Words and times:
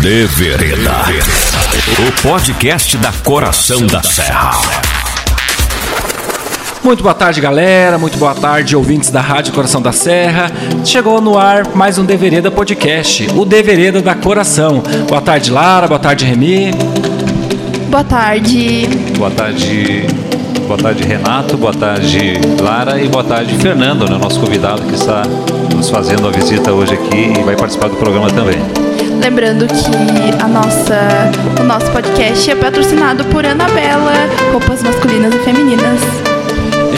De 0.00 0.26
Vereda. 0.26 0.92
O 2.06 2.22
podcast 2.22 2.96
da 2.98 3.12
Coração 3.24 3.84
da 3.84 4.00
Serra. 4.00 4.52
Muito 6.84 7.02
boa 7.02 7.14
tarde, 7.14 7.40
galera. 7.40 7.98
Muito 7.98 8.16
boa 8.16 8.34
tarde, 8.34 8.76
ouvintes 8.76 9.10
da 9.10 9.20
Rádio 9.20 9.52
Coração 9.52 9.82
da 9.82 9.90
Serra. 9.90 10.52
Chegou 10.84 11.20
no 11.20 11.36
ar 11.36 11.66
mais 11.74 11.98
um 11.98 12.04
Devereda 12.04 12.48
Podcast, 12.48 13.26
o 13.34 13.44
Devereda 13.44 14.00
da 14.00 14.14
Coração. 14.14 14.82
Boa 15.08 15.20
tarde, 15.20 15.50
Lara. 15.50 15.88
Boa 15.88 15.98
tarde, 15.98 16.24
Remy. 16.24 16.70
Boa 17.90 18.04
tarde. 18.04 18.86
Boa 19.16 19.30
tarde. 19.32 20.06
Boa 20.66 20.78
tarde, 20.78 21.02
Renato. 21.02 21.56
Boa 21.56 21.74
tarde, 21.74 22.34
Lara. 22.60 23.00
E 23.00 23.08
boa 23.08 23.24
tarde, 23.24 23.52
Fernando, 23.56 24.08
né, 24.08 24.16
nosso 24.16 24.38
convidado 24.38 24.82
que 24.82 24.94
está 24.94 25.22
nos 25.74 25.90
fazendo 25.90 26.28
a 26.28 26.30
visita 26.30 26.72
hoje 26.72 26.94
aqui 26.94 27.32
e 27.36 27.42
vai 27.42 27.56
participar 27.56 27.88
do 27.88 27.96
programa 27.96 28.30
também. 28.30 28.87
Lembrando 29.20 29.66
que 29.66 30.42
a 30.42 30.48
nossa, 30.48 31.30
o 31.60 31.64
nosso 31.64 31.90
podcast 31.90 32.50
é 32.50 32.54
patrocinado 32.54 33.24
por 33.26 33.44
Anabela, 33.44 34.12
roupas 34.52 34.82
masculinas 34.82 35.34
e 35.34 35.38
femininas. 35.38 36.00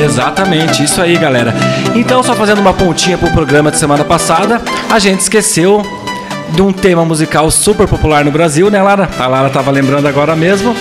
Exatamente, 0.03 0.85
isso 0.85 1.01
aí, 1.01 1.17
galera. 1.17 1.55
Então, 1.95 2.23
só 2.23 2.35
fazendo 2.35 2.61
uma 2.61 2.73
pontinha 2.73 3.19
pro 3.19 3.31
programa 3.31 3.71
de 3.71 3.79
semana 3.79 4.05
passada, 4.05 4.61
a 4.91 4.99
gente 4.99 5.21
esqueceu 5.21 5.83
de 6.51 6.63
um 6.63 6.73
tema 6.73 7.05
musical 7.05 7.51
super 7.51 7.89
popular 7.89 8.25
no 8.25 8.31
Brasil, 8.31 8.71
né, 8.71 8.83
Lara? 8.83 9.09
A 9.19 9.27
Lara 9.27 9.51
tava 9.51 9.71
lembrando 9.71 10.07
agora 10.07 10.37
mesmo. 10.37 10.75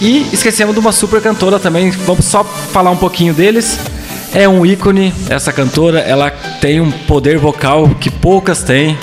E 0.00 0.28
esquecemos 0.32 0.74
de 0.74 0.80
uma 0.80 0.92
super 0.92 1.20
cantora 1.20 1.58
também. 1.58 1.90
Vamos 1.90 2.24
só 2.24 2.44
falar 2.44 2.90
um 2.90 2.96
pouquinho 2.96 3.34
deles. 3.34 3.78
É 4.32 4.48
um 4.48 4.64
ícone, 4.64 5.12
essa 5.28 5.52
cantora, 5.52 6.00
ela 6.00 6.30
tem 6.60 6.80
um 6.80 6.90
poder 6.90 7.38
vocal 7.38 7.88
que 8.00 8.10
poucas 8.10 8.62
têm. 8.62 8.96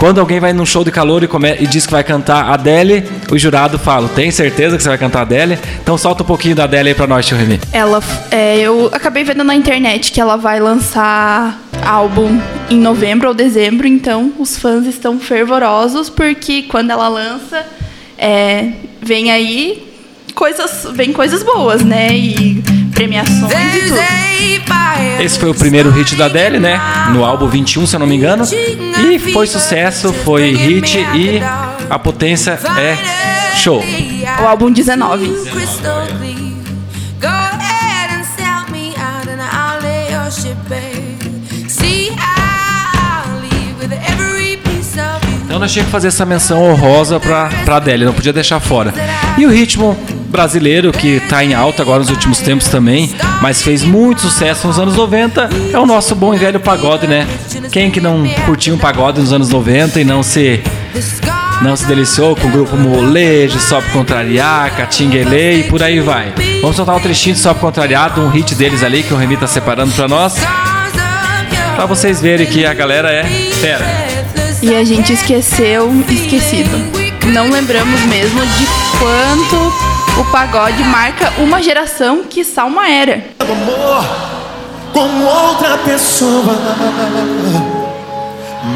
Quando 0.00 0.18
alguém 0.18 0.40
vai 0.40 0.54
num 0.54 0.64
show 0.64 0.82
de 0.82 0.90
calor 0.90 1.22
e, 1.22 1.28
come- 1.28 1.56
e 1.60 1.66
diz 1.66 1.84
que 1.84 1.92
vai 1.92 2.02
cantar 2.02 2.50
Adele, 2.50 3.04
o 3.30 3.36
jurado 3.36 3.78
fala: 3.78 4.08
Tem 4.08 4.30
certeza 4.30 4.78
que 4.78 4.82
você 4.82 4.88
vai 4.88 4.96
cantar 4.96 5.20
Adele? 5.20 5.58
Então 5.82 5.98
solta 5.98 6.22
um 6.22 6.26
pouquinho 6.26 6.54
da 6.56 6.64
Adele 6.64 6.88
aí 6.88 6.94
pra 6.94 7.06
nós, 7.06 7.26
tio 7.26 7.36
Remy. 7.36 7.60
Ela, 7.70 8.02
é, 8.30 8.58
eu 8.58 8.88
acabei 8.94 9.22
vendo 9.24 9.44
na 9.44 9.54
internet 9.54 10.10
que 10.10 10.18
ela 10.18 10.36
vai 10.36 10.58
lançar 10.58 11.60
álbum 11.84 12.40
em 12.70 12.78
novembro 12.80 13.28
ou 13.28 13.34
dezembro, 13.34 13.86
então 13.86 14.32
os 14.38 14.56
fãs 14.56 14.86
estão 14.86 15.20
fervorosos 15.20 16.08
porque 16.08 16.62
quando 16.62 16.90
ela 16.90 17.06
lança, 17.08 17.62
é, 18.16 18.70
vem 19.02 19.30
aí 19.30 19.86
coisas, 20.34 20.86
vem 20.94 21.12
coisas 21.12 21.42
boas, 21.42 21.84
né? 21.84 22.08
E 22.10 22.62
premiações 23.00 23.74
e 23.74 23.88
tudo. 23.88 24.00
Esse 25.20 25.38
foi 25.38 25.50
o 25.50 25.54
primeiro 25.54 25.90
hit 25.90 26.14
da 26.16 26.26
Adele, 26.26 26.58
né? 26.58 26.78
No 27.12 27.24
álbum 27.24 27.46
21, 27.48 27.86
se 27.86 27.96
eu 27.96 28.00
não 28.00 28.06
me 28.06 28.16
engano. 28.16 28.44
E 28.44 29.18
foi 29.18 29.46
sucesso, 29.46 30.12
foi 30.12 30.52
hit 30.52 30.98
e 30.98 31.40
a 31.88 31.98
potência 31.98 32.58
é 32.78 33.56
show. 33.56 33.82
O 34.42 34.46
álbum 34.46 34.70
19. 34.70 35.26
Crystal 35.50 36.06
clear. 36.18 36.40
Go 37.20 37.28
ahead 37.28 38.14
and 38.14 38.24
sell 38.36 38.70
me 38.70 38.94
out 38.96 39.28
and 39.28 39.40
I'll 39.40 39.82
lay 39.82 40.12
your 40.12 40.30
ship 40.30 40.56
bare. 40.68 41.68
See, 41.68 42.10
I'll 42.10 43.40
leave 43.40 43.78
with 43.80 43.92
every 43.92 44.56
piece 44.58 44.98
of 44.98 45.26
you. 45.26 45.40
Então 45.44 45.58
nós 45.58 45.72
tínhamos 45.72 45.88
que 45.88 45.92
fazer 45.92 46.08
essa 46.08 46.24
menção 46.24 46.62
honrosa 46.62 47.18
pra, 47.18 47.48
pra 47.64 47.76
Adele, 47.76 48.04
não 48.04 48.12
podia 48.14 48.32
deixar 48.32 48.60
fora. 48.60 48.92
E 49.36 49.44
o 49.44 49.50
ritmo 49.50 49.96
brasileiro, 50.30 50.92
que 50.92 51.20
tá 51.28 51.44
em 51.44 51.54
alta 51.54 51.82
agora 51.82 51.98
nos 51.98 52.10
últimos 52.10 52.38
tempos 52.38 52.68
também, 52.68 53.14
mas 53.42 53.62
fez 53.62 53.82
muito 53.82 54.22
sucesso 54.22 54.66
nos 54.66 54.78
anos 54.78 54.96
90, 54.96 55.50
é 55.72 55.78
o 55.78 55.86
nosso 55.86 56.14
bom 56.14 56.34
e 56.34 56.38
velho 56.38 56.60
pagode, 56.60 57.06
né? 57.06 57.26
Quem 57.70 57.90
que 57.90 58.00
não 58.00 58.26
curtiu 58.46 58.74
um 58.74 58.78
pagode 58.78 59.20
nos 59.20 59.32
anos 59.32 59.48
90 59.50 60.00
e 60.00 60.04
não 60.04 60.22
se 60.22 60.62
não 61.62 61.76
se 61.76 61.84
deliciou 61.86 62.34
com 62.34 62.48
o 62.48 62.50
grupo 62.50 62.74
Molejo, 62.76 63.60
Só 63.60 63.82
Contrariar, 63.92 64.74
Catinguele 64.74 65.60
e 65.60 65.62
por 65.64 65.82
aí 65.82 66.00
vai. 66.00 66.32
Vamos 66.62 66.76
soltar 66.76 66.96
um 66.96 67.00
trechinho 67.00 67.34
de 67.34 67.40
Só 67.40 67.52
Pra 67.52 67.70
um 68.18 68.28
hit 68.30 68.54
deles 68.54 68.82
ali 68.82 69.02
que 69.02 69.12
o 69.12 69.16
Remy 69.16 69.36
tá 69.36 69.46
separando 69.46 69.92
pra 69.92 70.08
nós, 70.08 70.36
pra 71.74 71.84
vocês 71.86 72.20
verem 72.20 72.46
que 72.46 72.64
a 72.64 72.72
galera 72.72 73.10
é 73.10 73.24
fera. 73.24 73.84
E 74.62 74.74
a 74.74 74.84
gente 74.84 75.12
esqueceu 75.12 75.90
esquecido. 76.08 76.70
Não 77.26 77.50
lembramos 77.50 78.00
mesmo 78.02 78.40
de 78.40 78.66
quanto 78.98 79.89
o 80.20 80.24
pagode 80.26 80.84
marca 80.84 81.32
uma 81.38 81.62
geração 81.62 82.24
que 82.24 82.44
uma 82.66 82.86
era. 82.88 83.24
amor 83.38 84.04
com 84.92 85.24
outra 85.24 85.78
pessoa. 85.78 86.58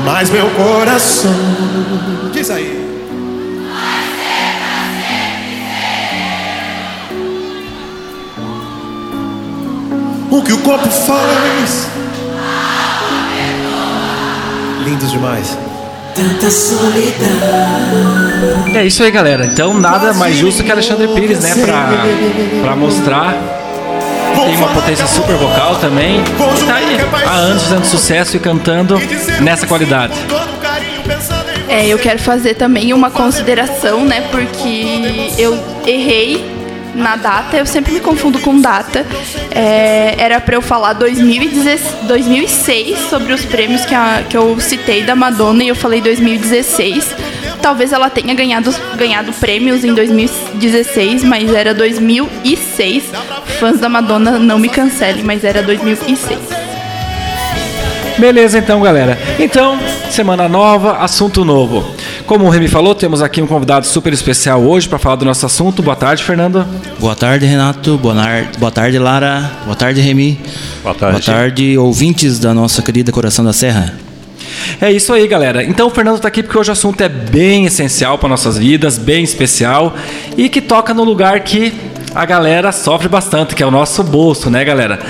Mas 0.05 0.31
meu 0.31 0.49
coração. 0.51 1.35
Diz 2.33 2.51
aí. 2.51 2.83
O 10.31 10.43
que 10.43 10.53
o 10.53 10.59
corpo 10.63 10.89
faz. 10.89 11.89
Lindos 14.83 15.11
demais. 15.11 15.64
É 18.75 18.85
isso 18.85 19.03
aí, 19.03 19.11
galera. 19.11 19.47
Então, 19.47 19.75
nada 19.75 20.13
mais 20.15 20.37
justo 20.37 20.63
que 20.63 20.71
Alexandre 20.71 21.09
Pires, 21.09 21.41
né? 21.41 21.55
Pra, 21.65 21.89
pra 22.63 22.77
mostrar. 22.77 23.37
Tem 24.35 24.57
uma 24.57 24.69
potência 24.69 25.07
super 25.07 25.37
vocal 25.37 25.77
também. 25.77 26.21
E 26.21 26.67
tá 26.67 26.75
aí 26.75 26.97
há 27.27 27.33
anos 27.33 27.63
fazendo 27.65 27.85
sucesso 27.85 28.37
e 28.37 28.41
cantando 28.41 29.01
nessa 29.41 29.67
qualidade. 29.67 30.15
É, 31.69 31.87
eu 31.87 31.99
quero 31.99 32.19
fazer 32.19 32.55
também 32.55 32.93
uma 32.93 33.11
consideração, 33.11 34.05
né? 34.05 34.23
Porque 34.31 35.33
eu 35.39 35.59
errei 35.87 36.54
na 36.95 37.17
data, 37.17 37.57
eu 37.57 37.67
sempre 37.67 37.93
me 37.93 38.01
confundo 38.01 38.39
com 38.41 38.61
data. 38.61 39.05
É, 39.51 40.15
era 40.19 40.41
pra 40.41 40.57
eu 40.57 40.63
falar 40.63 40.93
2016 40.95 41.95
2006 42.07 42.99
sobre 43.11 43.33
os 43.33 43.45
prêmios 43.45 43.85
que, 43.85 43.95
a- 43.95 44.23
que 44.29 44.37
eu 44.37 44.59
citei 44.61 45.03
da 45.03 45.15
Madonna 45.15 45.63
e 45.65 45.69
eu 45.69 45.75
falei 45.75 46.01
2016. 46.01 47.15
Talvez 47.63 47.93
ela 47.93 48.11
tenha 48.11 48.35
ganhado, 48.35 48.75
ganhado 48.97 49.33
prêmios 49.35 49.85
em 49.85 49.95
2016, 49.95 51.25
mas 51.25 51.53
era 51.53 51.73
2006. 51.75 53.05
Fãs 53.59 53.79
da 53.81 53.89
Madonna 53.89 54.39
não 54.39 54.59
me 54.59 54.69
cancelem, 54.69 55.23
mas 55.25 55.45
era 55.45 55.63
2006. 55.63 56.39
Beleza, 58.19 58.59
então, 58.59 58.81
galera. 58.81 59.19
Então, 59.39 59.79
semana 60.11 60.49
nova, 60.49 60.99
assunto 60.99 61.45
novo. 61.45 61.85
Como 62.27 62.45
o 62.45 62.49
Remy 62.49 62.69
falou, 62.69 62.95
temos 62.95 63.21
aqui 63.21 63.43
um 63.43 63.47
convidado 63.47 63.87
super 63.87 64.13
especial 64.13 64.63
hoje 64.63 64.89
para 64.89 64.99
falar 64.99 65.17
do 65.17 65.25
nosso 65.25 65.45
assunto. 65.45 65.83
Boa 65.83 65.97
tarde, 65.97 66.23
Fernando. 66.23 66.65
Boa 67.01 67.17
tarde, 67.17 67.45
Renato. 67.45 67.99
Boa, 67.99 68.15
nar- 68.15 68.47
boa 68.59 68.71
tarde, 68.71 68.99
Lara. 68.99 69.51
Boa 69.65 69.75
tarde, 69.77 70.01
Remy. 70.01 70.39
Boa 70.83 70.95
tarde. 70.95 71.13
Boa 71.27 71.37
tarde, 71.39 71.77
ouvintes 71.77 72.39
da 72.39 72.55
nossa 72.55 72.83
querida 72.83 73.11
Coração 73.11 73.45
da 73.45 73.53
Serra. 73.53 73.95
É 74.81 74.91
isso 74.93 75.13
aí, 75.13 75.27
galera. 75.27 75.65
Então 75.65 75.89
o 75.89 75.91
Fernando 75.91 76.21
tá 76.21 76.29
aqui 76.29 76.43
porque 76.43 76.57
hoje 76.57 76.71
o 76.71 76.73
assunto 76.73 77.01
é 77.03 77.09
bem 77.09 77.67
essencial 77.67 78.17
para 78.19 78.29
nossas 78.29 78.57
vidas, 78.57 78.97
bem 78.97 79.25
especial 79.25 79.95
e 80.37 80.49
que 80.49 80.61
toca 80.61 80.95
no 80.95 81.03
lugar 81.03 81.41
que 81.41 81.73
a 82.15 82.25
galera 82.25 82.71
sofre 82.71 83.09
bastante, 83.09 83.55
que 83.55 83.63
é 83.63 83.67
o 83.67 83.71
nosso 83.71 84.03
bolso, 84.05 84.49
né, 84.49 84.65
galera? 84.65 85.01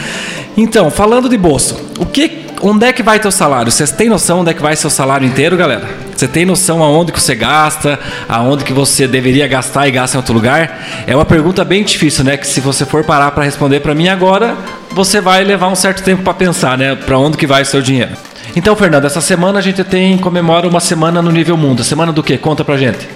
Então, 0.56 0.90
falando 0.90 1.28
de 1.28 1.36
bolso, 1.36 1.76
o 1.98 2.06
que 2.06 2.43
onde 2.64 2.86
é 2.86 2.92
que 2.92 3.02
vai 3.02 3.20
teu 3.20 3.30
salário? 3.30 3.70
Vocês 3.70 3.92
têm 3.92 4.08
noção 4.08 4.40
onde 4.40 4.50
é 4.50 4.54
que 4.54 4.62
vai 4.62 4.74
seu 4.74 4.88
salário 4.88 5.26
inteiro, 5.26 5.56
galera? 5.56 5.86
Você 6.16 6.26
tem 6.26 6.46
noção 6.46 6.82
aonde 6.82 7.12
que 7.12 7.20
você 7.20 7.34
gasta, 7.34 7.98
aonde 8.26 8.64
que 8.64 8.72
você 8.72 9.06
deveria 9.06 9.46
gastar 9.46 9.86
e 9.86 9.90
gasta 9.90 10.16
em 10.16 10.20
outro 10.20 10.32
lugar? 10.32 11.04
É 11.06 11.14
uma 11.14 11.26
pergunta 11.26 11.62
bem 11.64 11.84
difícil, 11.84 12.24
né? 12.24 12.38
Que 12.38 12.46
se 12.46 12.60
você 12.60 12.86
for 12.86 13.04
parar 13.04 13.30
para 13.32 13.44
responder 13.44 13.80
para 13.80 13.94
mim 13.94 14.08
agora, 14.08 14.56
você 14.92 15.20
vai 15.20 15.44
levar 15.44 15.68
um 15.68 15.74
certo 15.74 16.02
tempo 16.02 16.22
para 16.22 16.32
pensar, 16.32 16.78
né? 16.78 16.94
Para 16.94 17.18
onde 17.18 17.36
que 17.36 17.46
vai 17.46 17.62
o 17.62 17.66
seu 17.66 17.82
dinheiro? 17.82 18.12
Então, 18.56 18.74
Fernando, 18.74 19.04
essa 19.04 19.20
semana 19.20 19.58
a 19.58 19.62
gente 19.62 19.82
tem 19.84 20.16
comemora 20.16 20.66
uma 20.66 20.80
semana 20.80 21.20
no 21.20 21.30
nível 21.30 21.56
mundo. 21.56 21.84
Semana 21.84 22.12
do 22.12 22.22
quê? 22.22 22.38
Conta 22.38 22.64
pra 22.64 22.76
gente. 22.76 23.06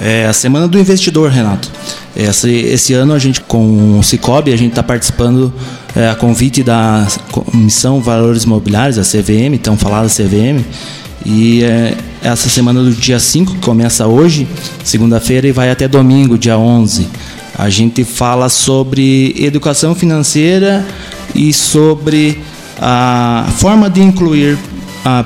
É 0.00 0.26
a 0.26 0.32
Semana 0.32 0.68
do 0.68 0.78
Investidor, 0.78 1.30
Renato. 1.30 1.70
Esse, 2.14 2.50
esse 2.50 2.92
ano 2.92 3.14
a 3.14 3.18
gente, 3.18 3.40
com 3.40 3.98
o 3.98 4.02
Cicobi, 4.02 4.52
a 4.52 4.56
gente 4.56 4.70
está 4.70 4.82
participando 4.82 5.52
é, 5.94 6.10
a 6.10 6.14
convite 6.14 6.62
da 6.62 7.06
Comissão 7.30 8.00
Valores 8.00 8.44
Imobiliários, 8.44 8.98
a 8.98 9.02
CVM, 9.02 9.54
então 9.54 9.76
falar 9.76 10.02
da 10.02 10.08
CVM. 10.08 10.64
E 11.24 11.62
é, 11.64 11.96
essa 12.22 12.48
semana 12.48 12.82
do 12.82 12.92
dia 12.92 13.18
5, 13.18 13.54
que 13.54 13.60
começa 13.60 14.06
hoje, 14.06 14.46
segunda-feira, 14.84 15.46
e 15.48 15.52
vai 15.52 15.70
até 15.70 15.88
domingo, 15.88 16.36
dia 16.36 16.58
11. 16.58 17.08
A 17.58 17.70
gente 17.70 18.04
fala 18.04 18.48
sobre 18.48 19.34
educação 19.38 19.94
financeira 19.94 20.86
e 21.34 21.52
sobre 21.52 22.38
a 22.78 23.46
forma 23.56 23.88
de 23.88 24.02
incluir 24.02 24.58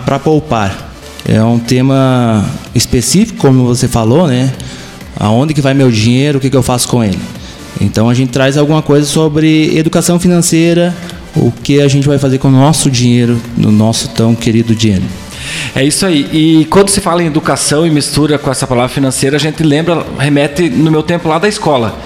para 0.05 0.19
poupar. 0.19 0.89
É 1.28 1.43
um 1.43 1.58
tema 1.58 2.44
específico, 2.75 3.38
como 3.38 3.64
você 3.64 3.87
falou, 3.87 4.26
né? 4.26 4.52
Aonde 5.17 5.52
que 5.52 5.61
vai 5.61 5.75
meu 5.75 5.90
dinheiro, 5.90 6.38
o 6.38 6.40
que, 6.40 6.49
que 6.49 6.56
eu 6.56 6.62
faço 6.62 6.88
com 6.88 7.05
ele? 7.05 7.19
Então 7.81 8.08
a 8.08 8.14
gente 8.14 8.31
traz 8.31 8.56
alguma 8.56 8.82
coisa 8.82 9.06
sobre 9.06 9.76
educação 9.76 10.19
financeira, 10.19 10.94
o 11.37 11.50
que 11.50 11.81
a 11.81 11.88
gente 11.88 12.06
vai 12.06 12.19
fazer 12.19 12.38
com 12.38 12.49
o 12.49 12.50
nosso 12.50 12.90
dinheiro, 12.90 13.40
no 13.56 13.70
nosso 13.70 14.08
tão 14.11 14.34
querido 14.34 14.75
dinheiro. 14.75 15.05
É 15.75 15.84
isso 15.84 16.05
aí. 16.05 16.28
E 16.32 16.64
quando 16.67 16.90
se 16.90 17.00
fala 17.00 17.23
em 17.23 17.26
educação 17.26 17.87
e 17.87 17.90
mistura 17.90 18.38
com 18.38 18.50
essa 18.50 18.66
palavra 18.66 18.88
financeira, 18.88 19.37
a 19.37 19.40
gente 19.40 19.62
lembra, 19.62 20.05
remete 20.19 20.69
no 20.69 20.90
meu 20.90 21.02
tempo 21.02 21.28
lá 21.28 21.38
da 21.38 21.49
escola. 21.49 21.99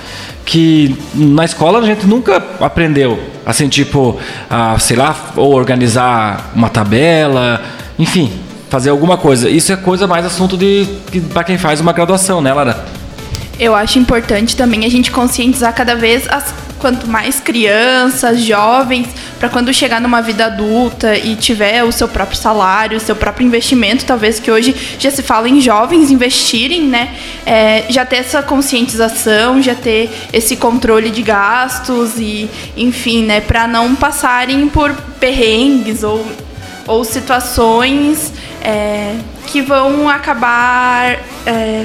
Que 0.44 0.94
na 1.14 1.44
escola 1.44 1.78
a 1.78 1.86
gente 1.86 2.06
nunca 2.06 2.36
aprendeu, 2.60 3.18
assim, 3.46 3.66
tipo, 3.66 4.18
a, 4.48 4.78
sei 4.78 4.96
lá, 4.96 5.32
ou 5.36 5.54
organizar 5.54 6.52
uma 6.54 6.68
tabela, 6.68 7.62
enfim, 7.98 8.30
fazer 8.68 8.90
alguma 8.90 9.16
coisa. 9.16 9.48
Isso 9.48 9.72
é 9.72 9.76
coisa 9.76 10.06
mais 10.06 10.24
assunto 10.24 10.56
de 10.56 10.86
para 11.32 11.44
quem 11.44 11.58
faz 11.58 11.80
uma 11.80 11.92
graduação, 11.92 12.40
né, 12.40 12.52
Lara? 12.52 12.84
Eu 13.58 13.74
acho 13.74 13.98
importante 13.98 14.56
também 14.56 14.84
a 14.84 14.88
gente 14.88 15.10
conscientizar 15.10 15.72
cada 15.72 15.94
vez 15.94 16.28
as 16.28 16.52
quanto 16.84 17.08
mais 17.08 17.40
crianças, 17.40 18.42
jovens, 18.42 19.06
para 19.38 19.48
quando 19.48 19.72
chegar 19.72 20.02
numa 20.02 20.20
vida 20.20 20.44
adulta 20.44 21.16
e 21.16 21.34
tiver 21.34 21.82
o 21.82 21.90
seu 21.90 22.06
próprio 22.06 22.36
salário, 22.36 22.98
o 22.98 23.00
seu 23.00 23.16
próprio 23.16 23.46
investimento, 23.46 24.04
talvez 24.04 24.38
que 24.38 24.50
hoje 24.50 24.76
já 24.98 25.10
se 25.10 25.22
fala 25.22 25.48
em 25.48 25.62
jovens 25.62 26.10
investirem, 26.10 26.82
né? 26.82 27.14
É, 27.46 27.86
já 27.88 28.04
ter 28.04 28.16
essa 28.16 28.42
conscientização, 28.42 29.62
já 29.62 29.74
ter 29.74 30.10
esse 30.30 30.56
controle 30.56 31.08
de 31.08 31.22
gastos 31.22 32.18
e, 32.18 32.50
enfim, 32.76 33.24
né? 33.24 33.40
Para 33.40 33.66
não 33.66 33.94
passarem 33.94 34.68
por 34.68 34.92
perrengues 35.18 36.02
ou, 36.02 36.22
ou 36.86 37.02
situações 37.02 38.30
é, 38.64 39.14
que 39.46 39.60
vão 39.60 40.08
acabar 40.08 41.20
é, 41.46 41.84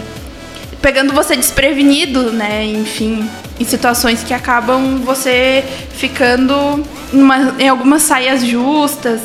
pegando 0.81 1.13
você 1.13 1.35
desprevenido, 1.35 2.31
né? 2.31 2.65
Enfim, 2.65 3.29
em 3.59 3.65
situações 3.65 4.23
que 4.23 4.33
acabam 4.33 5.01
você 5.03 5.63
ficando 5.91 6.83
numa, 7.11 7.55
em 7.59 7.67
algumas 7.67 8.03
saias 8.03 8.45
justas 8.45 9.19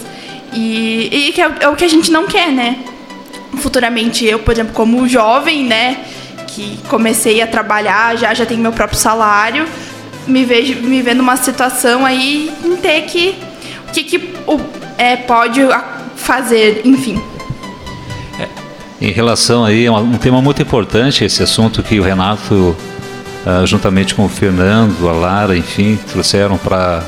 e, 0.53 1.29
e 1.29 1.33
que 1.33 1.41
é, 1.41 1.51
é, 1.61 1.69
o 1.69 1.77
que 1.77 1.85
a 1.85 1.89
gente 1.89 2.11
não 2.11 2.27
quer, 2.27 2.51
né? 2.51 2.79
Futuramente 3.59 4.25
eu, 4.25 4.41
por 4.41 4.53
exemplo, 4.53 4.75
como 4.75 5.09
jovem, 5.09 5.65
né, 5.65 5.99
que 6.49 6.77
comecei 6.89 7.41
a 7.41 7.47
trabalhar, 7.47 8.17
já 8.17 8.35
já 8.35 8.45
tenho 8.45 8.61
meu 8.61 8.73
próprio 8.73 8.99
salário, 8.99 9.65
me 10.27 10.45
vejo 10.45 10.81
me 10.83 11.01
vendo 11.03 11.19
numa 11.19 11.37
situação 11.37 12.05
aí 12.05 12.53
em 12.65 12.77
ter 12.77 13.03
que 13.03 13.37
o 13.89 13.93
que 13.93 14.03
que 14.03 14.35
o, 14.45 14.61
é, 14.99 15.17
pode 15.17 15.61
fazer, 16.17 16.83
enfim. 16.85 17.23
Em 19.05 19.13
relação 19.13 19.67
aí, 19.67 19.85
é 19.85 19.93
um 19.93 20.17
tema 20.17 20.41
muito 20.41 20.63
importante 20.63 21.27
esse 21.27 21.43
assunto 21.43 21.83
que 21.83 22.01
o 22.01 22.03
Renato 22.03 22.75
uh, 23.45 23.67
juntamente 23.67 24.15
com 24.15 24.25
o 24.25 24.31
Fernando, 24.31 25.07
a 25.07 25.13
Lara, 25.13 25.55
enfim, 25.55 25.99
trouxeram 26.11 26.57
para 26.57 27.05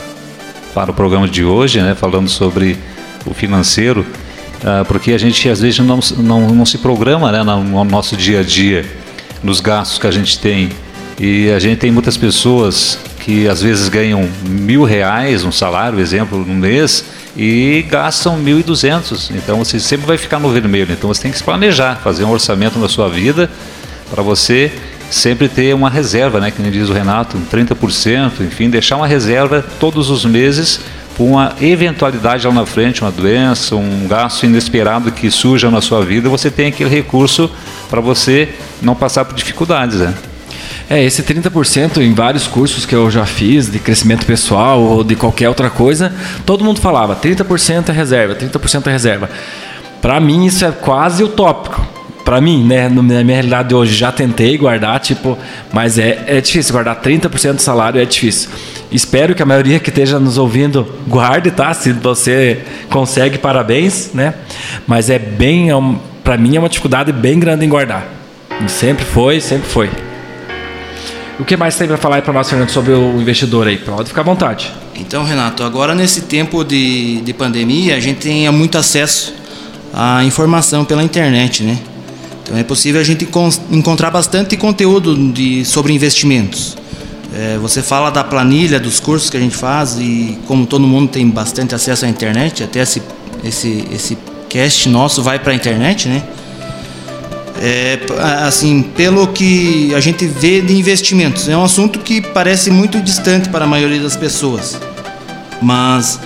para 0.74 0.90
o 0.90 0.94
programa 0.94 1.26
de 1.26 1.42
hoje, 1.42 1.80
né, 1.80 1.94
falando 1.94 2.28
sobre 2.28 2.76
o 3.24 3.32
financeiro, 3.32 4.02
uh, 4.02 4.84
porque 4.84 5.12
a 5.12 5.18
gente 5.18 5.48
às 5.48 5.58
vezes 5.58 5.78
não, 5.78 5.98
não, 6.18 6.48
não 6.48 6.66
se 6.66 6.76
programa 6.76 7.32
né, 7.32 7.42
no 7.42 7.82
nosso 7.84 8.14
dia 8.14 8.40
a 8.40 8.42
dia, 8.42 8.84
nos 9.42 9.60
gastos 9.60 9.98
que 9.98 10.06
a 10.06 10.10
gente 10.10 10.38
tem. 10.38 10.68
E 11.18 11.50
a 11.50 11.58
gente 11.58 11.78
tem 11.78 11.90
muitas 11.90 12.18
pessoas 12.18 12.98
que 13.20 13.48
às 13.48 13.62
vezes 13.62 13.88
ganham 13.88 14.28
mil 14.46 14.84
reais, 14.84 15.44
um 15.44 15.50
salário, 15.50 15.98
exemplo, 15.98 16.44
no 16.46 16.54
mês, 16.56 17.06
e 17.36 17.84
gastam 17.88 18.36
mil 18.36 18.58
e 18.58 18.62
duzentos. 18.62 19.30
Então 19.30 19.58
você 19.58 19.78
sempre 19.78 20.06
vai 20.06 20.16
ficar 20.16 20.38
no 20.38 20.50
vermelho. 20.50 20.92
Então 20.92 21.08
você 21.08 21.22
tem 21.22 21.30
que 21.30 21.38
se 21.38 21.44
planejar, 21.44 21.96
fazer 21.96 22.24
um 22.24 22.30
orçamento 22.30 22.78
na 22.78 22.88
sua 22.88 23.08
vida 23.08 23.50
para 24.10 24.22
você 24.22 24.72
sempre 25.10 25.48
ter 25.48 25.74
uma 25.74 25.90
reserva, 25.90 26.40
né, 26.40 26.50
que 26.50 26.60
nem 26.60 26.70
diz 26.70 26.88
o 26.88 26.92
Renato, 26.92 27.38
30%, 27.52 28.40
enfim, 28.40 28.68
deixar 28.68 28.96
uma 28.96 29.06
reserva 29.06 29.64
todos 29.78 30.10
os 30.10 30.24
meses 30.24 30.80
para 31.16 31.24
uma 31.24 31.54
eventualidade 31.60 32.46
lá 32.46 32.52
na 32.52 32.66
frente, 32.66 33.02
uma 33.02 33.10
doença, 33.10 33.76
um 33.76 34.06
gasto 34.08 34.44
inesperado 34.44 35.10
que 35.12 35.30
surja 35.30 35.70
na 35.70 35.80
sua 35.80 36.04
vida, 36.04 36.28
você 36.28 36.50
tem 36.50 36.66
aquele 36.66 36.90
recurso 36.90 37.50
para 37.88 38.00
você 38.00 38.48
não 38.82 38.94
passar 38.94 39.24
por 39.24 39.34
dificuldades, 39.34 40.00
né? 40.00 40.14
É, 40.88 41.02
esse 41.02 41.22
30% 41.22 41.98
em 41.98 42.14
vários 42.14 42.46
cursos 42.46 42.86
que 42.86 42.94
eu 42.94 43.10
já 43.10 43.26
fiz 43.26 43.70
de 43.70 43.78
crescimento 43.78 44.24
pessoal 44.24 44.80
ou 44.80 45.02
de 45.02 45.16
qualquer 45.16 45.48
outra 45.48 45.68
coisa, 45.68 46.12
todo 46.44 46.64
mundo 46.64 46.80
falava 46.80 47.16
30% 47.16 47.88
é 47.88 47.92
reserva, 47.92 48.34
30% 48.36 48.86
é 48.86 48.90
reserva. 48.90 49.28
Para 50.00 50.20
mim 50.20 50.46
isso 50.46 50.64
é 50.64 50.70
quase 50.70 51.24
utópico 51.24 51.96
para 52.26 52.40
mim, 52.40 52.64
né, 52.64 52.88
na 52.88 53.02
minha 53.02 53.22
realidade 53.22 53.72
hoje, 53.72 53.94
já 53.94 54.10
tentei 54.10 54.58
guardar, 54.58 54.98
tipo, 54.98 55.38
mas 55.72 55.96
é, 55.96 56.24
é 56.26 56.40
difícil, 56.40 56.72
guardar 56.72 57.00
30% 57.00 57.54
do 57.54 57.62
salário 57.62 58.02
é 58.02 58.04
difícil. 58.04 58.50
Espero 58.90 59.32
que 59.32 59.44
a 59.44 59.46
maioria 59.46 59.78
que 59.78 59.90
esteja 59.90 60.18
nos 60.18 60.36
ouvindo 60.36 60.92
guarde, 61.06 61.52
tá? 61.52 61.72
Se 61.72 61.92
você 61.92 62.64
consegue, 62.90 63.38
parabéns, 63.38 64.10
né? 64.12 64.34
Mas 64.88 65.08
é 65.08 65.20
bem, 65.20 65.70
é 65.70 65.76
um, 65.76 66.00
para 66.24 66.36
mim 66.36 66.56
é 66.56 66.58
uma 66.58 66.68
dificuldade 66.68 67.12
bem 67.12 67.38
grande 67.38 67.64
em 67.64 67.68
guardar. 67.68 68.04
Sempre 68.66 69.04
foi, 69.04 69.40
sempre 69.40 69.68
foi. 69.68 69.88
O 71.38 71.44
que 71.44 71.54
mais 71.54 71.76
tem 71.76 71.86
para 71.86 71.98
falar 71.98 72.22
para 72.22 72.32
nós, 72.32 72.48
Fernando, 72.48 72.70
sobre 72.70 72.92
o 72.92 73.20
investidor 73.20 73.68
aí? 73.68 73.76
Pode 73.76 74.08
ficar 74.08 74.22
à 74.22 74.24
vontade. 74.24 74.72
Então, 74.94 75.22
Renato, 75.22 75.62
agora 75.62 75.94
nesse 75.94 76.22
tempo 76.22 76.64
de, 76.64 77.20
de 77.20 77.32
pandemia, 77.34 77.94
a 77.94 78.00
gente 78.00 78.20
tem 78.20 78.50
muito 78.50 78.78
acesso 78.78 79.34
à 79.92 80.24
informação 80.24 80.82
pela 80.82 81.02
internet, 81.02 81.62
né? 81.62 81.78
Então 82.42 82.56
é 82.56 82.64
possível 82.64 83.00
a 83.00 83.04
gente 83.04 83.28
encontrar 83.70 84.10
bastante 84.10 84.56
conteúdo 84.56 85.14
de, 85.32 85.62
sobre 85.66 85.92
investimentos. 85.92 86.74
É, 87.34 87.58
você 87.58 87.82
fala 87.82 88.08
da 88.08 88.24
planilha 88.24 88.80
dos 88.80 88.98
cursos 88.98 89.28
que 89.28 89.36
a 89.36 89.40
gente 89.40 89.56
faz 89.56 89.98
e 89.98 90.38
como 90.46 90.64
todo 90.64 90.86
mundo 90.86 91.10
tem 91.10 91.28
bastante 91.28 91.74
acesso 91.74 92.06
à 92.06 92.08
internet, 92.08 92.62
até 92.62 92.80
esse, 92.80 93.02
esse, 93.44 93.84
esse 93.92 94.16
cast 94.48 94.88
nosso 94.88 95.22
vai 95.22 95.38
para 95.38 95.52
a 95.52 95.54
internet, 95.54 96.08
né? 96.08 96.22
É, 97.60 97.98
assim, 98.46 98.82
pelo 98.82 99.28
que 99.28 99.94
a 99.94 100.00
gente 100.00 100.26
vê 100.26 100.60
de 100.60 100.76
investimentos, 100.76 101.48
é 101.48 101.56
um 101.56 101.64
assunto 101.64 102.00
que 102.00 102.20
parece 102.20 102.70
muito 102.70 103.00
distante 103.00 103.48
para 103.48 103.64
a 103.64 103.68
maioria 103.68 104.00
das 104.00 104.14
pessoas, 104.14 104.78
mas 105.62 106.20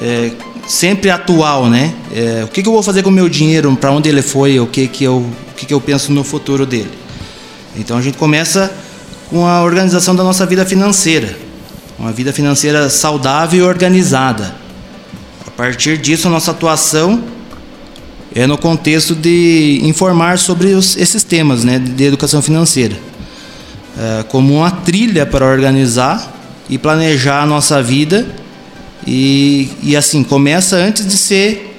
é, 0.00 0.30
sempre 0.66 1.10
atual, 1.10 1.68
né? 1.68 1.92
É, 2.14 2.44
o 2.44 2.48
que, 2.48 2.62
que, 2.62 2.68
eu 2.68 2.72
vou 2.72 2.82
fazer 2.82 3.02
com 3.02 3.10
o 3.10 3.12
meu 3.12 3.28
dinheiro, 3.28 3.76
para 3.76 3.90
onde 3.90 4.08
ele 4.08 4.22
foi, 4.22 4.58
o 4.58 4.66
que, 4.66 4.88
que 4.88 5.04
eu 5.04 5.26
que, 5.60 5.66
que 5.66 5.74
eu 5.74 5.80
penso 5.80 6.10
no 6.12 6.24
futuro 6.24 6.64
dele. 6.64 6.90
Então 7.76 7.98
a 7.98 8.00
gente 8.00 8.16
começa 8.16 8.72
com 9.28 9.46
a 9.46 9.62
organização 9.62 10.16
da 10.16 10.24
nossa 10.24 10.46
vida 10.46 10.64
financeira, 10.64 11.36
uma 11.98 12.10
vida 12.10 12.32
financeira 12.32 12.88
saudável 12.88 13.60
e 13.60 13.62
organizada. 13.68 14.54
A 15.46 15.50
partir 15.50 15.98
disso, 15.98 16.28
a 16.28 16.30
nossa 16.30 16.50
atuação 16.50 17.22
é 18.34 18.46
no 18.46 18.56
contexto 18.56 19.14
de 19.14 19.80
informar 19.82 20.38
sobre 20.38 20.68
os, 20.68 20.96
esses 20.96 21.22
temas 21.22 21.64
né, 21.64 21.78
de 21.78 22.04
educação 22.04 22.40
financeira, 22.40 22.96
é, 23.98 24.22
como 24.24 24.54
uma 24.54 24.70
trilha 24.70 25.26
para 25.26 25.46
organizar 25.46 26.32
e 26.68 26.78
planejar 26.78 27.42
a 27.42 27.46
nossa 27.46 27.82
vida. 27.82 28.26
E, 29.06 29.70
e 29.82 29.96
assim, 29.96 30.22
começa 30.22 30.76
antes 30.76 31.06
de 31.06 31.16
ser 31.16 31.70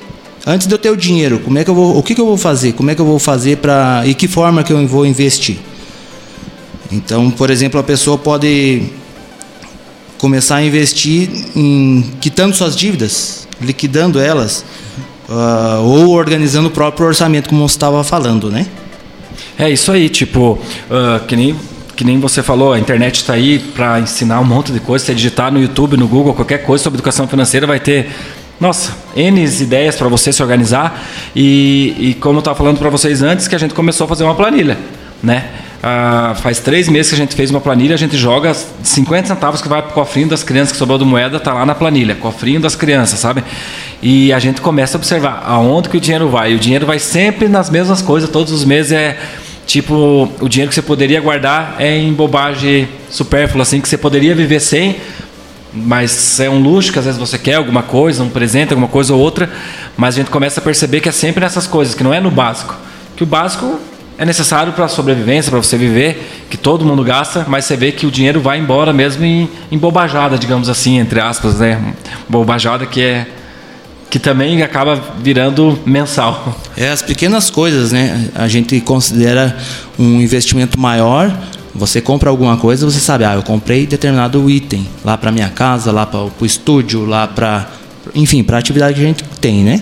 Antes 0.46 0.66
de 0.66 0.74
eu 0.74 0.80
ter 0.80 0.90
o 0.90 0.98
dinheiro, 0.98 1.40
como 1.40 1.60
é 1.60 1.64
que 1.64 1.70
eu 1.70 1.76
vou, 1.76 1.96
o 1.96 2.02
que, 2.02 2.16
que 2.16 2.22
eu 2.22 2.26
vou 2.26 2.38
fazer? 2.38 2.74
Como 2.74 2.90
é 2.90 2.96
que 2.96 3.02
eu 3.02 3.06
vou 3.06 3.20
fazer 3.20 3.58
para 3.58 4.02
e 4.08 4.16
que 4.16 4.28
forma 4.28 4.64
que 4.64 4.74
eu 4.74 4.88
vou 4.88 5.06
investir? 5.06 5.60
Então, 6.92 7.30
por 7.30 7.52
exemplo, 7.52 7.80
a 7.80 7.84
pessoa 7.84 8.18
pode 8.18 8.82
começar 10.18 10.56
a 10.56 10.64
investir 10.64 11.30
em 11.56 12.04
quitando 12.20 12.56
suas 12.56 12.76
dívidas, 12.76 13.48
liquidando 13.62 14.20
elas, 14.20 14.66
uh, 15.32 15.82
ou 15.82 16.10
organizando 16.10 16.68
o 16.68 16.72
próprio 16.72 17.08
orçamento, 17.08 17.50
como 17.50 17.68
você 17.68 17.76
estava 17.76 18.04
falando, 18.04 18.52
né? 18.52 18.68
É 19.58 19.70
isso 19.70 19.92
aí, 19.92 20.10
tipo, 20.10 20.60
uh, 20.90 21.26
que 21.26 21.36
nem 21.36 21.56
que 21.96 22.06
nem 22.06 22.20
você 22.20 22.42
falou, 22.42 22.74
a 22.74 22.80
internet 22.80 23.18
está 23.18 23.34
aí 23.34 23.60
para 23.60 24.00
ensinar 24.00 24.40
um 24.40 24.44
monte 24.44 24.72
de 24.72 24.80
coisa. 24.80 25.06
Se 25.06 25.14
digitar 25.14 25.52
no 25.52 25.62
YouTube, 25.62 25.96
no 25.98 26.08
Google, 26.08 26.34
qualquer 26.34 26.64
coisa 26.64 26.84
sobre 26.84 26.98
educação 26.98 27.28
financeira, 27.28 27.68
vai 27.68 27.80
ter 27.80 28.10
nossa, 28.60 28.96
N 29.16 29.44
ideias 29.44 29.96
para 29.96 30.08
você 30.08 30.34
se 30.34 30.42
organizar. 30.42 31.00
E, 31.36 31.96
e 32.00 32.14
como 32.16 32.38
eu 32.38 32.40
estava 32.40 32.58
falando 32.58 32.80
para 32.80 32.90
vocês 32.90 33.22
antes, 33.22 33.48
que 33.48 33.56
a 33.56 33.58
gente 33.60 33.76
começou 33.76 34.06
a 34.06 34.08
fazer 34.08 34.24
uma 34.24 34.34
planilha, 34.34 34.80
né? 35.22 35.50
Ah, 35.84 36.36
faz 36.40 36.60
três 36.60 36.88
meses 36.88 37.10
que 37.10 37.16
a 37.16 37.18
gente 37.18 37.36
fez 37.36 37.50
uma 37.50 37.60
planilha, 37.60 37.96
a 37.96 37.98
gente 37.98 38.16
joga 38.16 38.54
50 38.54 39.28
centavos 39.28 39.62
que 39.62 39.68
vai 39.68 39.82
para 39.82 39.92
o 39.92 39.94
cofrinho 39.94 40.28
das 40.28 40.44
crianças 40.44 40.72
que 40.72 40.78
sobrou 40.78 41.00
de 41.00 41.06
moeda, 41.06 41.40
tá 41.40 41.54
lá 41.54 41.66
na 41.66 41.74
planilha, 41.74 42.14
cofrinho 42.14 42.60
das 42.60 42.76
crianças, 42.76 43.20
sabe? 43.20 43.44
E 44.02 44.32
a 44.32 44.38
gente 44.38 44.62
começa 44.62 44.96
a 44.96 45.00
observar 45.00 45.44
aonde 45.44 45.90
que 45.90 45.98
o 45.98 46.00
dinheiro 46.00 46.30
vai. 46.30 46.52
E 46.52 46.56
o 46.56 46.60
dinheiro 46.60 46.86
vai 46.86 47.00
sempre 47.00 47.48
nas 47.48 47.70
mesmas 47.72 48.00
coisas, 48.02 48.30
todos 48.30 48.54
os 48.54 48.64
meses 48.64 48.92
é 48.92 49.18
tipo 49.66 50.30
o 50.40 50.50
dinheiro 50.50 50.70
que 50.70 50.76
você 50.76 50.82
poderia 50.82 51.20
guardar 51.20 51.78
é 51.80 51.98
em 51.98 52.14
bobagem 52.14 52.88
supérflua, 53.10 53.64
assim 53.64 53.82
que 53.82 53.90
você 53.90 53.98
poderia 53.98 54.36
viver 54.36 54.60
sem, 54.60 54.98
mas 55.74 56.40
é 56.40 56.50
um 56.50 56.62
luxo 56.62 56.92
que 56.92 57.00
às 57.00 57.06
vezes 57.06 57.20
você 57.20 57.40
quer 57.40 57.56
alguma 57.56 57.82
coisa, 57.82 58.22
um 58.22 58.30
presente, 58.30 58.72
alguma 58.72 58.90
coisa 58.90 59.14
ou 59.14 59.20
outra, 59.20 59.50
mas 59.98 60.14
a 60.14 60.18
gente 60.20 60.30
começa 60.30 60.60
a 60.60 60.64
perceber 60.64 61.00
que 61.00 61.10
é 61.10 61.12
sempre 61.12 61.40
nessas 61.40 61.66
coisas, 61.66 61.96
que 61.96 62.04
não 62.04 62.14
é 62.14 62.20
no 62.20 62.30
básico. 62.30 62.76
Que 63.16 63.24
o 63.24 63.26
básico 63.26 63.80
é 64.22 64.26
necessário 64.26 64.72
para 64.74 64.86
a 64.86 64.88
sobrevivência, 64.88 65.50
para 65.50 65.60
você 65.60 65.76
viver, 65.76 66.46
que 66.48 66.56
todo 66.56 66.86
mundo 66.86 67.04
gasta, 67.04 67.44
mas 67.50 67.66
você 67.66 67.76
vê 67.76 67.92
que 67.92 68.06
o 68.06 68.12
dinheiro 68.12 68.40
vai 68.40 68.60
embora 68.60 68.94
mesmo 68.94 69.26
em, 69.26 69.50
em 69.72 69.80
bobajada, 69.80 70.38
digamos 70.38 70.70
assim, 70.70 71.00
entre 71.00 71.20
aspas, 71.20 71.56
né? 71.56 71.96
Bobajada 72.30 72.86
que 72.86 73.02
é 73.02 73.28
que 74.12 74.20
também 74.20 74.62
acaba 74.62 75.02
virando 75.24 75.80
mensal. 75.88 76.56
É 76.78 76.90
as 76.90 77.02
pequenas 77.02 77.50
coisas, 77.50 77.92
né? 77.92 78.30
A 78.36 78.48
gente 78.48 78.80
considera 78.82 79.58
um 79.98 80.22
investimento 80.22 80.80
maior. 80.80 81.36
Você 81.74 82.00
compra 82.00 82.30
alguma 82.30 82.58
coisa, 82.58 82.86
você 82.86 83.00
sabe, 83.00 83.26
ah, 83.26 83.34
eu 83.34 83.42
comprei 83.42 83.88
determinado 83.88 84.48
item 84.48 84.88
lá 85.04 85.18
para 85.18 85.32
minha 85.32 85.50
casa, 85.50 85.92
lá 85.92 86.06
para 86.06 86.20
o 86.20 86.46
estúdio, 86.46 87.06
lá 87.06 87.26
para, 87.26 87.68
enfim, 88.14 88.44
para 88.44 88.58
a 88.58 88.60
atividade 88.60 88.94
que 88.94 89.02
a 89.02 89.08
gente 89.08 89.24
tem, 89.40 89.64
né? 89.64 89.82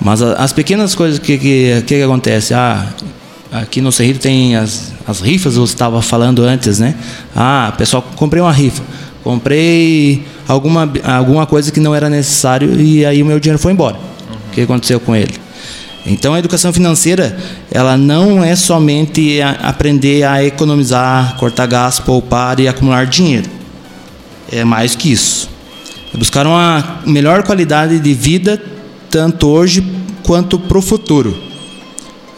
Mas 0.00 0.22
as 0.22 0.52
pequenas 0.52 0.94
coisas 0.94 1.18
que, 1.18 1.36
que, 1.36 1.82
que 1.84 2.02
acontece, 2.02 2.54
ah, 2.54 2.86
aqui 3.52 3.80
no 3.80 3.92
Cerrito 3.92 4.20
tem 4.20 4.56
as, 4.56 4.92
as 5.06 5.20
rifas, 5.20 5.56
você 5.56 5.72
estava 5.72 6.00
falando 6.02 6.42
antes, 6.42 6.78
né? 6.78 6.94
Ah, 7.34 7.72
pessoal, 7.76 8.04
comprei 8.16 8.42
uma 8.42 8.52
rifa, 8.52 8.82
comprei 9.22 10.24
alguma 10.46 10.90
alguma 11.04 11.46
coisa 11.46 11.70
que 11.72 11.80
não 11.80 11.94
era 11.94 12.08
necessário 12.08 12.80
e 12.80 13.04
aí 13.04 13.22
o 13.22 13.26
meu 13.26 13.40
dinheiro 13.40 13.58
foi 13.58 13.72
embora. 13.72 13.96
Uhum. 13.96 14.36
O 14.50 14.50
que 14.52 14.60
aconteceu 14.60 15.00
com 15.00 15.14
ele? 15.14 15.34
Então 16.06 16.34
a 16.34 16.38
educação 16.38 16.72
financeira, 16.72 17.36
ela 17.70 17.96
não 17.96 18.42
é 18.42 18.54
somente 18.54 19.40
a 19.42 19.50
aprender 19.50 20.22
a 20.22 20.44
economizar, 20.44 21.36
cortar 21.36 21.66
gastos, 21.66 22.04
poupar 22.04 22.60
e 22.60 22.68
acumular 22.68 23.06
dinheiro. 23.06 23.50
É 24.50 24.62
mais 24.64 24.94
que 24.94 25.10
isso. 25.10 25.50
É 26.14 26.16
buscar 26.16 26.46
uma 26.46 27.00
melhor 27.04 27.42
qualidade 27.42 27.98
de 27.98 28.14
vida 28.14 28.62
tanto 29.10 29.48
hoje 29.48 29.84
quanto 30.22 30.58
para 30.58 30.78
o 30.78 30.82
futuro. 30.82 31.36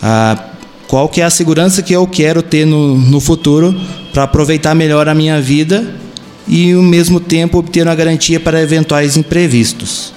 Ah, 0.02 0.47
qual 0.88 1.06
que 1.08 1.20
é 1.20 1.24
a 1.24 1.30
segurança 1.30 1.82
que 1.82 1.92
eu 1.92 2.06
quero 2.06 2.42
ter 2.42 2.66
no, 2.66 2.96
no 2.96 3.20
futuro 3.20 3.78
para 4.12 4.22
aproveitar 4.24 4.74
melhor 4.74 5.06
a 5.06 5.14
minha 5.14 5.40
vida 5.40 5.94
e 6.48 6.72
ao 6.72 6.82
mesmo 6.82 7.20
tempo 7.20 7.58
obter 7.58 7.86
uma 7.86 7.94
garantia 7.94 8.40
para 8.40 8.60
eventuais 8.60 9.16
imprevistos. 9.16 10.14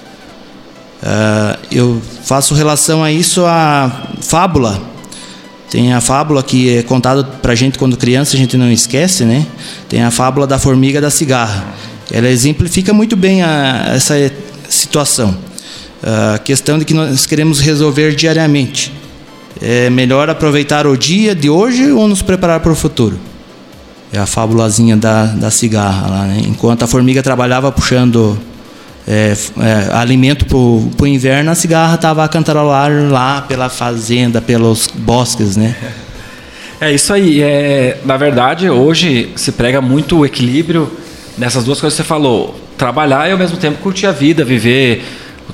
Uh, 1.02 1.58
eu 1.70 2.02
faço 2.24 2.54
relação 2.54 3.04
a 3.04 3.12
isso 3.12 3.44
a 3.44 4.08
fábula. 4.22 4.80
Tem 5.68 5.92
a 5.92 6.00
fábula 6.00 6.42
que 6.42 6.78
é 6.78 6.82
contada 6.82 7.22
para 7.22 7.52
a 7.52 7.54
gente 7.54 7.78
quando 7.78 7.96
criança, 7.96 8.34
a 8.34 8.38
gente 8.38 8.56
não 8.56 8.70
esquece, 8.70 9.24
né? 9.24 9.46
Tem 9.88 10.02
a 10.02 10.10
fábula 10.10 10.46
da 10.46 10.58
formiga 10.58 11.00
da 11.00 11.10
cigarra. 11.10 11.66
Ela 12.10 12.28
exemplifica 12.28 12.94
muito 12.94 13.14
bem 13.14 13.42
a, 13.42 13.92
essa 13.94 14.14
situação. 14.68 15.36
A 16.02 16.38
questão 16.38 16.78
de 16.78 16.84
que 16.84 16.94
nós 16.94 17.26
queremos 17.26 17.60
resolver 17.60 18.14
diariamente. 18.14 19.01
É 19.64 19.88
melhor 19.88 20.28
aproveitar 20.28 20.88
o 20.88 20.96
dia 20.96 21.36
de 21.36 21.48
hoje 21.48 21.92
ou 21.92 22.08
nos 22.08 22.20
preparar 22.20 22.58
para 22.58 22.72
o 22.72 22.74
futuro? 22.74 23.16
É 24.12 24.18
a 24.18 24.26
fábulazinha 24.26 24.96
da, 24.96 25.26
da 25.26 25.52
cigarra 25.52 26.08
lá, 26.08 26.24
né? 26.24 26.42
Enquanto 26.48 26.82
a 26.82 26.88
formiga 26.88 27.22
trabalhava 27.22 27.70
puxando 27.70 28.36
é, 29.06 29.32
é, 29.60 29.94
alimento 29.94 30.44
para 30.46 30.56
o 30.58 31.06
inverno, 31.06 31.52
a 31.52 31.54
cigarra 31.54 31.94
estava 31.94 32.24
a 32.24 32.28
cantarolar 32.28 32.90
lá 33.08 33.42
pela 33.42 33.68
fazenda, 33.68 34.40
pelos 34.40 34.88
bosques, 34.92 35.56
né? 35.56 35.76
É 36.80 36.92
isso 36.92 37.12
aí. 37.12 37.40
É, 37.40 37.98
na 38.04 38.16
verdade, 38.16 38.68
hoje 38.68 39.30
se 39.36 39.52
prega 39.52 39.80
muito 39.80 40.18
o 40.18 40.26
equilíbrio 40.26 40.90
nessas 41.38 41.62
duas 41.62 41.80
coisas 41.80 41.96
que 41.96 42.02
você 42.02 42.08
falou. 42.08 42.60
Trabalhar 42.76 43.28
e 43.28 43.32
ao 43.32 43.38
mesmo 43.38 43.56
tempo 43.56 43.78
curtir 43.78 44.06
a 44.06 44.12
vida, 44.12 44.44
viver 44.44 45.04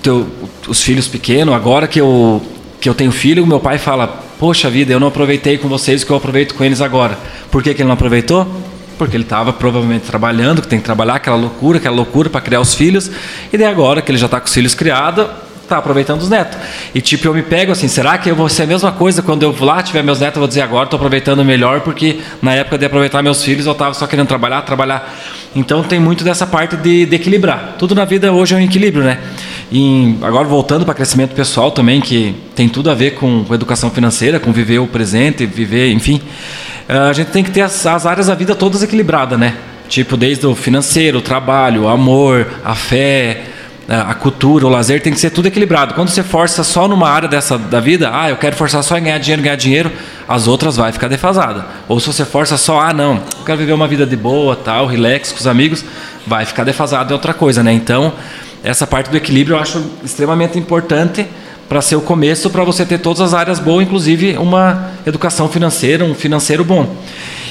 teu, 0.03 0.27
os 0.67 0.83
filhos 0.83 1.07
pequenos. 1.07 1.55
Agora 1.55 1.87
que 1.87 2.01
eu, 2.01 2.41
que 2.81 2.89
eu 2.89 2.95
tenho 2.95 3.13
filho, 3.13 3.47
meu 3.47 3.61
pai 3.61 3.79
fala: 3.79 4.07
Poxa 4.39 4.71
vida, 4.71 4.93
eu 4.93 5.01
não 5.01 5.09
aproveitei 5.09 5.59
com 5.59 5.69
vocês 5.69 6.03
o 6.03 6.07
que 6.07 6.13
eu 6.13 6.17
aproveito 6.17 6.55
com 6.55 6.65
eles 6.65 6.81
agora. 6.81 7.19
Por 7.51 7.63
que, 7.63 7.75
que 7.75 7.83
ele 7.83 7.89
não 7.89 7.95
aproveitou? 7.95 8.47
porque 8.99 9.17
ele 9.17 9.23
estava 9.23 9.53
provavelmente 9.53 10.03
trabalhando, 10.07 10.61
que 10.61 10.67
tem 10.67 10.81
que 10.81 10.85
trabalhar 10.85 11.15
aquela 11.15 11.37
loucura, 11.37 11.79
aquela 11.79 11.95
loucura 11.95 12.29
para 12.29 12.41
criar 12.41 12.61
os 12.61 12.75
filhos, 12.75 13.09
e 13.53 13.57
daí 13.57 13.69
agora 13.69 14.03
que 14.03 14.11
ele 14.11 14.19
já 14.19 14.27
está 14.27 14.41
com 14.41 14.47
os 14.47 14.53
filhos 14.53 14.75
criados, 14.75 15.29
está 15.69 15.79
aproveitando 15.79 16.21
os 16.21 16.29
netos. 16.29 16.59
E 16.95 17.01
tipo, 17.01 17.27
eu 17.29 17.35
me 17.35 17.43
pego 17.43 17.73
assim, 17.73 17.87
será 17.87 18.19
que 18.19 18.31
eu 18.31 18.35
vou 18.35 18.49
ser 18.49 18.63
a 18.63 18.67
mesma 18.67 18.91
coisa 18.91 19.23
quando 19.23 19.43
eu 19.43 19.55
lá 19.61 19.83
tiver 19.83 20.03
meus 20.03 20.21
netos, 20.21 20.37
eu 20.37 20.41
vou 20.41 20.49
dizer 20.49 20.63
agora 20.63 20.85
estou 20.85 20.97
aproveitando 20.97 21.45
melhor, 21.45 21.81
porque 21.81 22.21
na 22.43 22.55
época 22.55 22.79
de 22.79 22.87
aproveitar 22.87 23.23
meus 23.23 23.45
filhos 23.45 23.67
eu 23.67 23.73
estava 23.73 23.95
só 23.95 24.07
querendo 24.07 24.27
trabalhar, 24.27 24.63
trabalhar. 24.63 25.15
Então 25.55 25.83
tem 25.83 25.99
muito 25.99 26.25
dessa 26.25 26.47
parte 26.47 26.77
de, 26.77 27.07
de 27.07 27.17
equilibrar. 27.17 27.77
Tudo 27.79 27.95
na 27.95 28.05
vida 28.05 28.33
hoje 28.33 28.55
é 28.55 28.59
um 28.59 28.61
equilíbrio, 28.61 29.05
né? 29.05 29.19
E 29.71 30.17
agora 30.23 30.45
voltando 30.49 30.85
para 30.85 30.95
crescimento 30.95 31.35
pessoal 31.35 31.71
também, 31.71 32.01
que 32.01 32.35
tem 32.55 32.69
tudo 32.69 32.91
a 32.91 32.95
ver 32.95 33.13
com, 33.13 33.45
com 33.45 33.55
educação 33.55 33.91
financeira, 33.91 34.41
com 34.41 34.51
viver 34.51 34.79
o 34.79 34.87
presente, 34.87 35.45
viver, 35.45 35.93
enfim. 35.93 36.21
Eh, 36.89 36.97
a 36.97 37.13
gente 37.13 37.29
tem 37.29 37.45
que 37.45 37.51
ter 37.51 37.61
as, 37.61 37.87
as 37.87 38.07
áreas 38.07 38.29
da 38.29 38.35
vida 38.35 38.55
todas 38.55 38.83
equilibradas, 38.83 39.39
né? 39.39 39.55
Tipo, 39.89 40.17
desde 40.17 40.47
o 40.47 40.55
financeiro, 40.55 41.19
o 41.19 41.23
trabalho, 41.23 41.83
o 41.83 41.89
amor, 41.89 42.47
a 42.65 42.75
fé, 42.75 43.43
a 43.89 44.15
cultura, 44.15 44.67
o 44.67 44.69
lazer, 44.69 45.03
tem 45.03 45.13
que 45.13 45.19
ser 45.19 45.31
tudo 45.31 45.47
equilibrado. 45.47 45.95
Quando 45.95 46.11
você 46.11 46.23
força 46.23 46.63
só 46.63 46.87
numa 46.87 47.09
área 47.09 47.27
dessa 47.27 47.57
da 47.57 47.81
vida, 47.81 48.11
ah, 48.13 48.29
eu 48.29 48.37
quero 48.37 48.55
forçar 48.55 48.83
só 48.83 48.99
em 48.99 49.05
ganhar 49.05 49.19
dinheiro, 49.19 49.43
ganhar 49.43 49.57
dinheiro, 49.57 49.91
as 50.29 50.47
outras 50.47 50.77
vai 50.77 50.93
ficar 50.93 51.09
defasada. 51.09 51.65
Ou 51.89 51.99
se 51.99 52.07
você 52.07 52.25
força 52.25 52.59
só, 52.59 52.81
ah, 52.81 52.93
não, 52.93 53.15
eu 53.15 53.45
quero 53.47 53.59
viver 53.59 53.73
uma 53.73 53.89
vida 53.89 54.05
de 54.05 54.15
boa, 54.15 54.55
tal, 54.55 54.87
relax 54.87 55.33
com 55.33 55.39
os 55.39 55.47
amigos, 55.47 55.83
vai 56.27 56.45
ficar 56.45 56.65
defasado 56.65 57.13
é 57.13 57.15
outra 57.15 57.33
coisa, 57.33 57.63
né? 57.63 57.73
Então, 57.73 58.13
essa 58.63 58.87
parte 58.87 59.09
do 59.09 59.17
equilíbrio 59.17 59.57
eu 59.57 59.61
acho 59.61 59.83
extremamente 60.05 60.59
importante 60.59 61.27
para 61.67 61.81
ser 61.81 61.97
o 61.97 62.03
começo 62.03 62.51
para 62.51 62.65
você 62.65 62.85
ter 62.85 62.99
todas 62.99 63.23
as 63.23 63.33
áreas 63.33 63.59
boas, 63.59 63.87
inclusive 63.87 64.37
uma 64.37 64.91
educação 65.07 65.49
financeira, 65.49 66.05
um 66.05 66.15
financeiro 66.15 66.63
bom. 66.63 66.95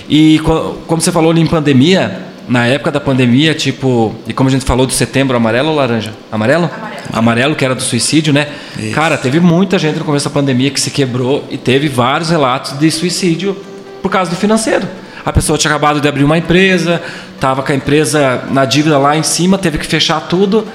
E 0.08 0.40
como 0.86 1.02
você 1.02 1.12
falou 1.12 1.36
em 1.36 1.46
pandemia, 1.48 2.28
na 2.48 2.66
época 2.66 2.92
da 2.92 3.00
pandemia, 3.00 3.54
tipo, 3.54 4.16
e 4.28 4.34
como 4.34 4.48
a 4.50 4.52
gente 4.52 4.64
falou 4.64 4.86
do 4.86 4.94
setembro 4.94 5.36
amarelo 5.36 5.70
ou 5.70 5.76
laranja? 5.76 6.14
Amarelo? 6.32 6.66
Amarelo, 6.66 7.04
amarelo 7.12 7.56
que 7.56 7.66
era 7.66 7.76
do 7.76 7.82
suicídio, 7.82 8.32
né? 8.32 8.48
Isso. 8.80 8.94
Cara, 8.94 9.18
teve 9.18 9.40
muita 9.40 9.78
gente 9.78 10.00
no 10.00 10.06
começo 10.06 10.30
da 10.30 10.34
pandemia 10.34 10.72
que 10.72 10.80
se 10.80 10.90
quebrou 10.90 11.44
e 11.50 11.58
teve 11.58 11.90
vários 11.90 12.30
relatos 12.30 12.80
de 12.80 12.90
suicídio 12.90 13.56
por 14.02 14.10
causa 14.10 14.32
do 14.32 14.38
financeiro. 14.38 14.88
A 15.26 15.34
pessoa 15.34 15.58
tinha 15.58 15.70
acabado 15.70 16.00
de 16.00 16.08
abrir 16.08 16.24
uma 16.24 16.38
empresa, 16.38 17.02
estava 17.36 17.62
com 17.62 17.72
a 17.72 17.76
empresa 17.76 18.46
na 18.50 18.64
dívida 18.64 18.98
lá 18.98 19.18
em 19.18 19.24
cima, 19.24 19.58
teve 19.58 19.78
que 19.78 19.86
fechar 19.86 20.22
tudo, 20.22 20.66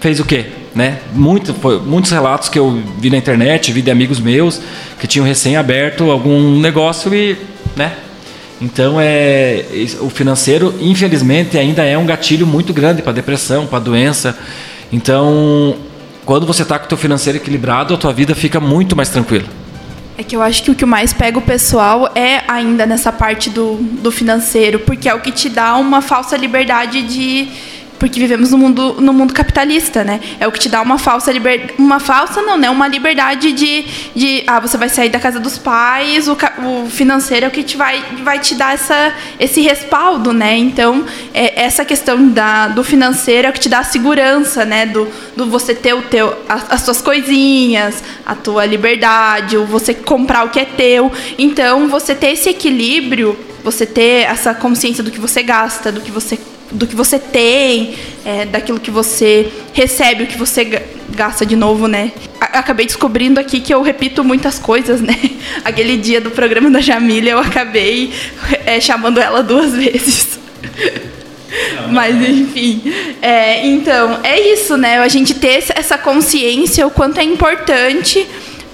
fez 0.00 0.20
o 0.20 0.24
quê? 0.24 0.44
Né? 0.74 0.98
Muito, 1.14 1.54
foi, 1.54 1.80
muitos 1.80 2.10
relatos 2.10 2.50
que 2.50 2.58
eu 2.58 2.82
vi 2.98 3.08
na 3.08 3.16
internet, 3.16 3.72
vi 3.72 3.80
de 3.80 3.90
amigos 3.90 4.20
meus 4.20 4.60
que 5.00 5.06
tinham 5.06 5.24
recém 5.24 5.56
aberto 5.56 6.10
algum 6.10 6.60
negócio 6.60 7.14
e, 7.14 7.38
né? 7.74 7.92
Então 8.60 8.96
é 8.98 9.64
o 10.00 10.08
financeiro, 10.08 10.74
infelizmente, 10.80 11.58
ainda 11.58 11.84
é 11.84 11.96
um 11.96 12.06
gatilho 12.06 12.46
muito 12.46 12.72
grande 12.72 13.02
para 13.02 13.12
depressão, 13.12 13.66
para 13.66 13.78
doença. 13.78 14.36
Então, 14.90 15.76
quando 16.24 16.46
você 16.46 16.62
está 16.62 16.78
com 16.78 16.86
o 16.86 16.88
teu 16.88 16.98
financeiro 16.98 17.38
equilibrado, 17.38 17.94
a 17.94 17.96
tua 17.96 18.12
vida 18.12 18.34
fica 18.34 18.58
muito 18.58 18.96
mais 18.96 19.08
tranquila. 19.08 19.44
É 20.18 20.22
que 20.22 20.34
eu 20.34 20.40
acho 20.40 20.62
que 20.62 20.70
o 20.70 20.74
que 20.74 20.86
mais 20.86 21.12
pega 21.12 21.38
o 21.38 21.42
pessoal 21.42 22.10
é 22.14 22.42
ainda 22.48 22.86
nessa 22.86 23.12
parte 23.12 23.50
do, 23.50 23.76
do 23.76 24.10
financeiro, 24.10 24.78
porque 24.80 25.08
é 25.08 25.14
o 25.14 25.20
que 25.20 25.30
te 25.30 25.50
dá 25.50 25.76
uma 25.76 26.00
falsa 26.00 26.36
liberdade 26.38 27.02
de 27.02 27.48
porque 27.98 28.20
vivemos 28.20 28.50
no 28.50 28.58
mundo, 28.58 28.96
no 29.00 29.12
mundo 29.12 29.32
capitalista, 29.32 30.04
né? 30.04 30.20
É 30.38 30.46
o 30.46 30.52
que 30.52 30.58
te 30.58 30.68
dá 30.68 30.82
uma 30.82 30.98
falsa 30.98 31.32
liberdade. 31.32 31.74
Uma 31.78 31.98
falsa, 31.98 32.42
não, 32.42 32.56
né? 32.56 32.68
Uma 32.70 32.88
liberdade 32.88 33.52
de, 33.52 33.84
de. 34.14 34.44
Ah, 34.46 34.60
você 34.60 34.76
vai 34.76 34.88
sair 34.88 35.08
da 35.08 35.18
casa 35.18 35.40
dos 35.40 35.58
pais, 35.58 36.28
o, 36.28 36.32
o 36.34 36.90
financeiro 36.90 37.46
é 37.46 37.48
o 37.48 37.50
que 37.52 37.62
te 37.62 37.76
vai, 37.76 38.02
vai 38.22 38.38
te 38.38 38.54
dar 38.54 38.74
essa, 38.74 39.14
esse 39.38 39.60
respaldo, 39.60 40.32
né? 40.32 40.56
Então, 40.56 41.04
é, 41.32 41.64
essa 41.64 41.84
questão 41.84 42.28
da, 42.28 42.68
do 42.68 42.84
financeiro 42.84 43.46
é 43.46 43.50
o 43.50 43.52
que 43.52 43.60
te 43.60 43.68
dá 43.68 43.78
a 43.80 43.84
segurança, 43.84 44.64
né? 44.64 44.86
Do, 44.86 45.08
do 45.36 45.46
você 45.46 45.74
ter 45.74 45.94
o 45.94 46.02
teu, 46.02 46.36
as, 46.48 46.72
as 46.72 46.80
suas 46.82 47.00
coisinhas, 47.00 48.02
a 48.24 48.34
tua 48.34 48.66
liberdade, 48.66 49.56
o 49.56 49.64
você 49.64 49.94
comprar 49.94 50.44
o 50.44 50.50
que 50.50 50.60
é 50.60 50.64
teu. 50.64 51.10
Então, 51.38 51.88
você 51.88 52.14
ter 52.14 52.32
esse 52.32 52.50
equilíbrio, 52.50 53.38
você 53.64 53.86
ter 53.86 54.24
essa 54.24 54.54
consciência 54.54 55.02
do 55.02 55.10
que 55.10 55.18
você 55.18 55.42
gasta, 55.42 55.90
do 55.90 56.00
que 56.00 56.10
você 56.10 56.38
do 56.70 56.86
que 56.86 56.96
você 56.96 57.18
tem, 57.18 57.94
é, 58.24 58.44
daquilo 58.44 58.80
que 58.80 58.90
você 58.90 59.48
recebe, 59.72 60.24
o 60.24 60.26
que 60.26 60.36
você 60.36 60.82
gasta 61.10 61.46
de 61.46 61.56
novo, 61.56 61.86
né? 61.86 62.12
Acabei 62.40 62.86
descobrindo 62.86 63.38
aqui 63.38 63.60
que 63.60 63.72
eu 63.72 63.82
repito 63.82 64.24
muitas 64.24 64.58
coisas, 64.58 65.00
né? 65.00 65.16
Aquele 65.64 65.96
dia 65.96 66.20
do 66.20 66.30
programa 66.30 66.70
da 66.70 66.80
Jamília 66.80 67.32
eu 67.32 67.38
acabei 67.38 68.12
é, 68.64 68.80
chamando 68.80 69.20
ela 69.20 69.42
duas 69.42 69.72
vezes. 69.76 70.38
Mas 71.90 72.16
enfim, 72.16 72.82
é, 73.22 73.66
então 73.66 74.20
é 74.22 74.38
isso, 74.52 74.76
né? 74.76 74.98
A 74.98 75.08
gente 75.08 75.34
ter 75.34 75.64
essa 75.74 75.96
consciência 75.96 76.86
o 76.86 76.90
quanto 76.90 77.18
é 77.18 77.24
importante 77.24 78.26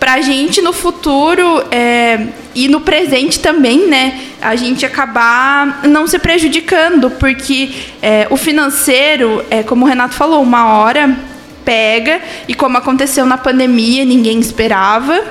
para 0.03 0.15
a 0.15 0.21
gente 0.21 0.61
no 0.61 0.73
futuro 0.73 1.63
é, 1.71 2.27
e 2.57 2.67
no 2.67 2.81
presente 2.81 3.39
também, 3.39 3.87
né? 3.87 4.21
A 4.41 4.57
gente 4.57 4.85
acabar 4.85 5.87
não 5.87 6.09
se 6.09 6.19
prejudicando, 6.19 7.09
porque 7.09 7.71
é, 8.03 8.27
o 8.29 8.37
financeiro, 8.37 9.45
é, 9.49 9.63
como 9.63 9.85
o 9.85 9.89
Renato 9.89 10.15
falou, 10.15 10.43
uma 10.43 10.73
hora 10.73 11.17
pega, 11.65 12.21
e 12.49 12.55
como 12.55 12.77
aconteceu 12.77 13.25
na 13.25 13.39
pandemia, 13.39 14.05
ninguém 14.05 14.41
esperava, 14.41 15.23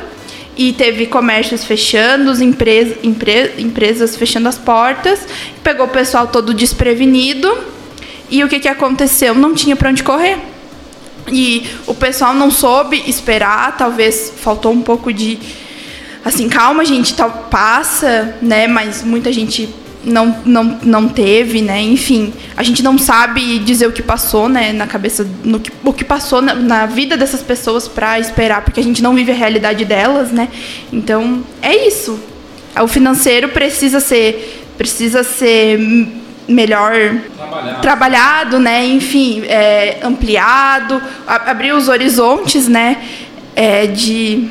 e 0.56 0.72
teve 0.72 1.06
comércios 1.06 1.66
fechando, 1.66 2.32
empresas, 2.42 2.96
empre, 3.04 3.56
empresas 3.58 4.16
fechando 4.16 4.48
as 4.48 4.58
portas, 4.58 5.20
pegou 5.62 5.88
o 5.88 5.90
pessoal 5.90 6.28
todo 6.28 6.54
desprevenido, 6.54 7.54
e 8.30 8.42
o 8.42 8.48
que, 8.48 8.58
que 8.58 8.70
aconteceu? 8.70 9.36
Não 9.36 9.54
tinha 9.54 9.76
para 9.76 9.90
onde 9.90 10.02
correr 10.02 10.38
E 11.28 11.68
o 11.88 11.94
pessoal 11.94 12.34
não 12.34 12.50
soube 12.50 13.04
esperar, 13.08 13.78
talvez 13.78 14.34
faltou 14.38 14.72
um 14.72 14.82
pouco 14.82 15.14
de 15.14 15.40
assim, 16.24 16.48
calma, 16.48 16.86
gente, 16.86 17.14
tal 17.14 17.48
passa, 17.50 18.36
né? 18.42 18.68
Mas 18.68 19.04
muita 19.04 19.32
gente 19.32 19.70
não, 20.04 20.42
não, 20.46 20.80
não 20.84 21.08
teve, 21.08 21.62
né? 21.62 21.82
Enfim, 21.82 22.34
a 22.56 22.64
gente 22.64 22.82
não 22.82 22.98
sabe 22.98 23.60
dizer 23.60 23.88
o 23.88 23.92
que 23.92 24.02
passou, 24.02 24.50
né? 24.50 24.72
Na 24.72 24.88
cabeça, 24.88 25.28
no 25.44 25.60
que, 25.60 25.72
o 25.84 25.94
que 25.94 26.04
passou 26.04 26.42
na, 26.42 26.54
na 26.56 26.86
vida 26.86 27.16
dessas 27.18 27.42
pessoas 27.42 27.88
para 27.88 28.20
esperar, 28.20 28.64
porque 28.64 28.80
a 28.80 28.84
gente 28.84 29.02
não 29.02 29.14
vive 29.14 29.32
a 29.32 29.36
realidade 29.36 29.86
delas, 29.86 30.32
né? 30.32 30.50
Então, 30.92 31.44
é 31.62 31.88
isso. 31.88 32.20
O 32.82 32.88
financeiro 32.88 33.50
precisa 33.50 34.00
ser, 34.00 34.66
precisa 34.78 35.24
ser 35.24 35.78
melhor 36.48 36.94
trabalhado, 37.36 37.82
trabalhado 37.82 38.60
né? 38.60 38.86
Enfim, 38.86 39.44
é, 39.46 40.00
ampliado, 40.04 41.02
a, 41.28 41.52
abrir 41.52 41.74
os 41.74 41.88
horizontes, 41.88 42.68
né? 42.68 42.98
É, 43.56 43.88
de 43.88 44.50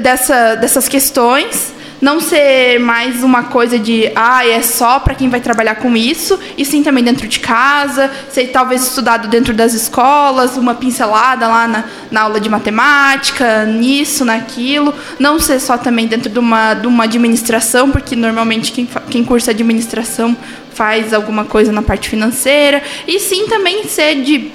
dessa, 0.00 0.54
dessas 0.54 0.88
questões 0.88 1.73
não 2.04 2.20
ser 2.20 2.78
mais 2.80 3.24
uma 3.24 3.44
coisa 3.44 3.78
de 3.78 4.12
ah, 4.14 4.46
é 4.46 4.60
só 4.60 5.00
para 5.00 5.14
quem 5.14 5.30
vai 5.30 5.40
trabalhar 5.40 5.76
com 5.76 5.96
isso, 5.96 6.38
e 6.54 6.62
sim 6.62 6.82
também 6.82 7.02
dentro 7.02 7.26
de 7.26 7.40
casa, 7.40 8.10
ser 8.30 8.48
talvez 8.48 8.82
estudado 8.82 9.26
dentro 9.26 9.54
das 9.54 9.72
escolas, 9.72 10.58
uma 10.58 10.74
pincelada 10.74 11.48
lá 11.48 11.66
na, 11.66 11.84
na 12.10 12.20
aula 12.20 12.38
de 12.38 12.50
matemática, 12.50 13.64
nisso, 13.64 14.22
naquilo, 14.22 14.92
não 15.18 15.40
ser 15.40 15.58
só 15.58 15.78
também 15.78 16.06
dentro 16.06 16.28
de 16.28 16.38
uma, 16.38 16.74
de 16.74 16.86
uma 16.86 17.04
administração, 17.04 17.90
porque 17.90 18.14
normalmente 18.14 18.70
quem, 18.70 18.86
quem 19.08 19.24
cursa 19.24 19.52
administração 19.52 20.36
faz 20.74 21.14
alguma 21.14 21.46
coisa 21.46 21.72
na 21.72 21.80
parte 21.80 22.10
financeira, 22.10 22.82
e 23.08 23.18
sim 23.18 23.46
também 23.46 23.84
ser 23.84 24.16
de 24.16 24.52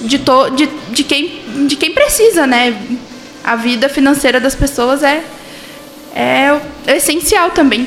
de, 0.00 0.18
to, 0.18 0.50
de, 0.50 0.66
de, 0.92 1.04
quem, 1.04 1.42
de 1.66 1.76
quem 1.76 1.92
precisa, 1.92 2.46
né? 2.46 2.74
A 3.44 3.54
vida 3.54 3.88
financeira 3.88 4.40
das 4.40 4.54
pessoas 4.54 5.02
é 5.02 5.22
é, 6.16 6.58
essencial 6.96 7.50
também. 7.50 7.86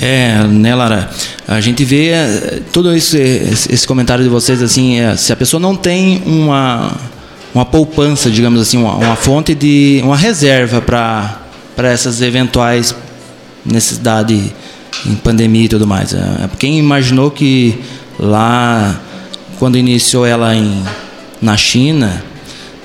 É, 0.00 0.44
né, 0.44 0.74
Lara? 0.74 1.10
A 1.46 1.60
gente 1.60 1.84
vê 1.84 2.10
eh, 2.10 2.62
todo 2.72 2.94
esse, 2.94 3.18
esse 3.18 3.86
comentário 3.86 4.22
de 4.22 4.30
vocês, 4.30 4.62
assim, 4.62 5.00
é, 5.00 5.16
se 5.16 5.32
a 5.32 5.36
pessoa 5.36 5.60
não 5.60 5.74
tem 5.74 6.22
uma, 6.24 6.96
uma 7.52 7.64
poupança, 7.64 8.30
digamos 8.30 8.62
assim, 8.62 8.78
uma, 8.78 8.94
uma 8.94 9.16
fonte 9.16 9.54
de. 9.54 10.00
uma 10.04 10.16
reserva 10.16 10.80
para 10.80 11.40
essas 11.76 12.22
eventuais 12.22 12.94
necessidades 13.66 14.52
em 15.04 15.14
pandemia 15.16 15.64
e 15.64 15.68
tudo 15.68 15.86
mais. 15.86 16.14
É, 16.14 16.18
é, 16.18 16.50
quem 16.58 16.78
imaginou 16.78 17.30
que 17.30 17.78
lá, 18.18 19.00
quando 19.58 19.76
iniciou 19.76 20.24
ela 20.24 20.54
em, 20.54 20.82
na 21.42 21.56
China, 21.56 22.22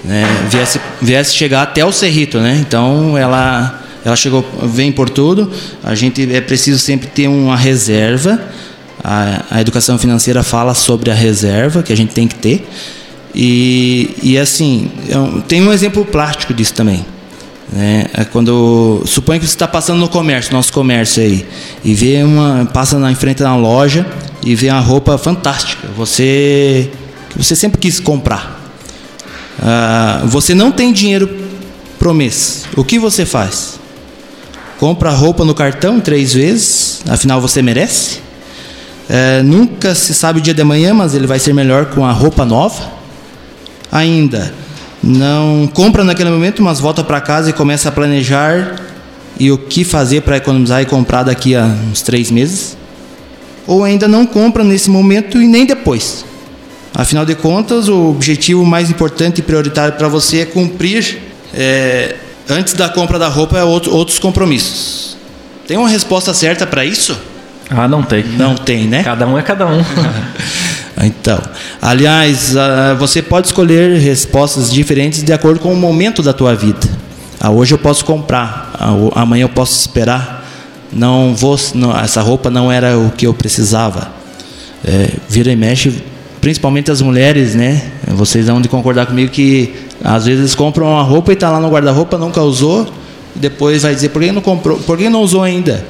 né, 0.03 0.25
viesse, 0.49 0.81
viesse 0.99 1.35
chegar 1.35 1.61
até 1.61 1.85
o 1.85 1.91
Cerrito, 1.91 2.39
né? 2.39 2.57
Então 2.59 3.15
ela 3.15 3.82
ela 4.05 4.15
chegou, 4.15 4.45
vem 4.63 4.91
por 4.91 5.09
tudo. 5.09 5.51
A 5.83 5.95
gente 5.95 6.33
é 6.33 6.41
preciso 6.41 6.79
sempre 6.79 7.07
ter 7.07 7.27
uma 7.27 7.55
reserva. 7.55 8.41
A, 9.03 9.45
a 9.49 9.61
educação 9.61 9.97
financeira 9.97 10.43
fala 10.43 10.73
sobre 10.73 11.09
a 11.09 11.13
reserva 11.13 11.81
que 11.81 11.93
a 11.93 11.97
gente 11.97 12.13
tem 12.13 12.27
que 12.27 12.35
ter. 12.35 12.67
E, 13.33 14.15
e 14.21 14.37
assim, 14.37 14.91
é 15.09 15.41
tem 15.47 15.61
um 15.61 15.71
exemplo 15.71 16.05
plástico 16.05 16.53
disso 16.53 16.73
também. 16.73 17.05
Né? 17.71 18.05
É 18.13 18.23
quando 18.25 19.01
suponha 19.05 19.39
que 19.39 19.47
você 19.47 19.53
está 19.53 19.67
passando 19.67 19.99
no 19.99 20.09
comércio, 20.09 20.53
nosso 20.53 20.71
comércio 20.71 21.23
aí, 21.23 21.45
e 21.83 21.93
vê 21.93 22.21
uma, 22.23 22.69
passa 22.71 22.99
na 22.99 23.13
frente 23.15 23.41
da 23.41 23.55
loja 23.55 24.05
e 24.45 24.53
vê 24.53 24.69
uma 24.69 24.81
roupa 24.81 25.17
fantástica. 25.17 25.87
Você 25.97 26.91
você 27.35 27.55
sempre 27.55 27.79
quis 27.79 27.99
comprar. 27.99 28.61
Uh, 29.57 30.27
você 30.27 30.53
não 30.53 30.71
tem 30.71 30.93
dinheiro 30.93 31.29
pro 31.97 32.13
mês. 32.13 32.65
O 32.75 32.83
que 32.83 32.99
você 32.99 33.25
faz? 33.25 33.79
Compra 34.83 35.11
roupa 35.11 35.45
no 35.45 35.55
cartão 35.55 36.01
três 36.01 36.33
vezes, 36.33 37.01
afinal 37.07 37.39
você 37.39 37.61
merece. 37.61 38.19
É, 39.09 39.41
nunca 39.41 39.95
se 39.95 40.13
sabe 40.13 40.39
o 40.39 40.41
dia 40.41 40.53
de 40.53 40.61
amanhã, 40.61 40.93
mas 40.93 41.15
ele 41.15 41.25
vai 41.25 41.39
ser 41.39 41.53
melhor 41.53 41.85
com 41.85 42.05
a 42.05 42.11
roupa 42.11 42.43
nova. 42.43 42.91
Ainda, 43.89 44.53
não 45.01 45.69
compra 45.73 46.03
naquele 46.03 46.29
momento, 46.29 46.61
mas 46.61 46.81
volta 46.81 47.01
para 47.01 47.21
casa 47.21 47.49
e 47.49 47.53
começa 47.53 47.87
a 47.87 47.93
planejar 47.93 48.75
e 49.39 49.49
o 49.53 49.57
que 49.57 49.85
fazer 49.85 50.19
para 50.19 50.35
economizar 50.35 50.81
e 50.81 50.85
comprar 50.85 51.23
daqui 51.23 51.55
a 51.55 51.63
uns 51.63 52.01
três 52.01 52.29
meses. 52.29 52.75
Ou 53.65 53.85
ainda 53.85 54.05
não 54.05 54.25
compra 54.25 54.65
nesse 54.65 54.89
momento 54.89 55.41
e 55.41 55.47
nem 55.47 55.65
depois. 55.65 56.25
Afinal 56.93 57.25
de 57.25 57.35
contas, 57.35 57.87
o 57.87 58.09
objetivo 58.09 58.65
mais 58.65 58.89
importante 58.89 59.39
e 59.39 59.43
prioritário 59.43 59.95
para 59.95 60.09
você 60.09 60.39
é 60.39 60.45
cumprir 60.45 61.19
é, 61.53 62.17
antes 62.49 62.73
da 62.73 62.89
compra 62.89 63.17
da 63.17 63.27
roupa 63.27 63.57
é 63.57 63.63
outro, 63.63 63.93
outros 63.93 64.19
compromissos. 64.19 65.17
Tem 65.67 65.77
uma 65.77 65.89
resposta 65.89 66.33
certa 66.33 66.67
para 66.67 66.83
isso? 66.83 67.17
Ah, 67.69 67.87
não 67.87 68.03
tem. 68.03 68.23
Não 68.23 68.55
tem, 68.55 68.87
né? 68.87 69.03
Cada 69.03 69.25
um 69.25 69.37
é 69.37 69.41
cada 69.41 69.65
um. 69.65 69.83
então, 71.03 71.41
aliás, 71.81 72.55
ah, 72.55 72.95
você 72.99 73.21
pode 73.21 73.47
escolher 73.47 73.97
respostas 73.97 74.71
diferentes 74.71 75.23
de 75.23 75.31
acordo 75.31 75.59
com 75.59 75.73
o 75.73 75.77
momento 75.77 76.21
da 76.21 76.33
tua 76.33 76.55
vida. 76.55 76.87
Ah, 77.39 77.49
hoje 77.49 77.73
eu 77.73 77.77
posso 77.77 78.05
comprar, 78.05 78.71
ah, 78.73 79.21
amanhã 79.21 79.43
eu 79.43 79.49
posso 79.49 79.79
esperar. 79.79 80.43
Não 80.91 81.33
vou, 81.33 81.59
não, 81.73 81.97
essa 81.97 82.21
roupa 82.21 82.49
não 82.51 82.71
era 82.71 82.97
o 82.97 83.09
que 83.11 83.25
eu 83.25 83.33
precisava. 83.33 84.11
É, 84.85 85.09
vira 85.27 85.51
e 85.51 85.55
mexe, 85.55 86.03
principalmente 86.39 86.91
as 86.91 87.01
mulheres, 87.01 87.55
né? 87.55 87.81
Vocês 88.07 88.47
vão 88.47 88.61
de 88.61 88.67
concordar 88.67 89.07
comigo 89.07 89.31
que 89.31 89.73
às 90.03 90.25
vezes 90.25 90.53
compram 90.53 90.87
uma 90.87 91.01
roupa 91.01 91.31
e 91.31 91.35
está 91.35 91.49
lá 91.49 91.59
no 91.59 91.69
guarda-roupa, 91.69 92.17
nunca 92.17 92.41
usou, 92.41 92.85
e 93.35 93.39
depois 93.39 93.83
vai 93.83 93.95
dizer, 93.95 94.09
por 94.09 94.21
que 94.21 94.31
não 94.31 94.41
comprou? 94.41 94.77
Por 94.79 94.97
que 94.97 95.07
não 95.09 95.21
usou 95.21 95.41
ainda? 95.41 95.85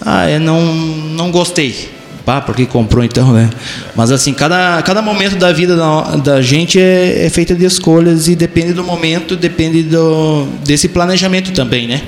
Ah, 0.00 0.30
eu 0.30 0.38
não, 0.38 0.62
não 0.62 1.30
gostei. 1.32 1.96
Pá, 2.24 2.40
por 2.40 2.54
que 2.54 2.66
comprou 2.66 3.04
então, 3.04 3.32
né? 3.32 3.50
Mas 3.94 4.10
assim, 4.10 4.32
cada, 4.32 4.82
cada 4.82 5.00
momento 5.02 5.36
da 5.36 5.52
vida 5.52 5.76
da, 5.76 6.16
da 6.16 6.42
gente 6.42 6.78
é, 6.78 7.26
é 7.26 7.30
feita 7.30 7.54
de 7.54 7.64
escolhas 7.64 8.28
e 8.28 8.34
depende 8.34 8.72
do 8.72 8.82
momento, 8.82 9.36
depende 9.36 9.82
do, 9.84 10.44
desse 10.64 10.88
planejamento 10.88 11.52
também, 11.52 11.86
né? 11.86 12.02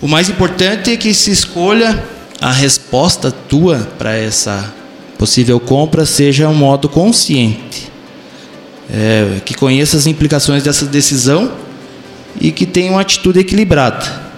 O 0.00 0.06
mais 0.06 0.28
importante 0.28 0.92
é 0.92 0.96
que 0.96 1.12
se 1.12 1.30
escolha 1.30 2.02
a 2.40 2.52
resposta 2.52 3.32
tua 3.32 3.78
para 3.98 4.16
essa 4.16 4.72
possível 5.18 5.58
compra 5.58 6.06
seja 6.06 6.48
um 6.48 6.54
modo 6.54 6.88
consciente 6.88 7.90
é, 8.92 9.40
que 9.44 9.54
conheça 9.54 9.96
as 9.96 10.06
implicações 10.06 10.62
dessa 10.62 10.86
decisão 10.86 11.52
e 12.40 12.50
que 12.50 12.66
tenha 12.66 12.92
uma 12.92 13.00
atitude 13.00 13.38
equilibrada. 13.38 14.28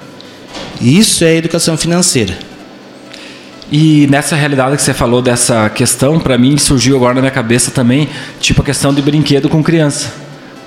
Isso 0.81 1.25
é 1.25 1.37
educação 1.37 1.77
financeira. 1.77 2.37
E 3.71 4.09
nessa 4.09 4.35
realidade 4.35 4.77
que 4.77 4.83
você 4.83 4.93
falou 4.93 5.23
dessa 5.23 5.69
questão, 5.71 6.19
para 6.19 6.37
mim 6.37 6.59
surgiu 6.59 6.97
agora 6.97 7.15
na 7.15 7.21
minha 7.21 7.31
cabeça 7.31 7.71
também, 7.71 8.09
tipo 8.41 8.63
a 8.63 8.65
questão 8.65 8.93
de 8.93 9.01
brinquedo 9.01 9.49
com 9.49 9.63
criança, 9.63 10.13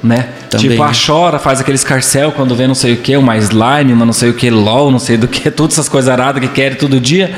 né? 0.01 0.29
Também, 0.49 0.69
tipo, 0.69 0.83
a 0.83 0.87
né? 0.87 0.93
chora, 1.05 1.37
faz 1.37 1.59
aquele 1.59 1.75
escarcel 1.75 2.31
quando 2.31 2.55
vê 2.55 2.65
não 2.65 2.75
sei 2.75 2.93
o 2.93 2.97
que, 2.97 3.17
uma 3.17 3.37
slime, 3.37 3.91
uma 3.91 4.05
não 4.05 4.13
sei 4.13 4.29
o 4.29 4.33
que, 4.33 4.49
LOL, 4.49 4.89
não 4.89 4.99
sei 4.99 5.17
do 5.17 5.27
que, 5.27 5.49
todas 5.51 5.73
essas 5.73 5.89
coisas 5.89 6.09
aradas 6.09 6.41
que 6.41 6.47
querem 6.47 6.77
todo 6.77 6.97
dia. 6.97 7.35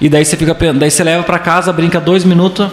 E 0.00 0.08
daí 0.08 0.24
você 0.24 0.36
fica, 0.36 0.56
daí 0.74 0.90
você 0.90 1.04
leva 1.04 1.22
para 1.22 1.38
casa, 1.38 1.72
brinca 1.72 2.00
dois 2.00 2.24
minutos, 2.24 2.68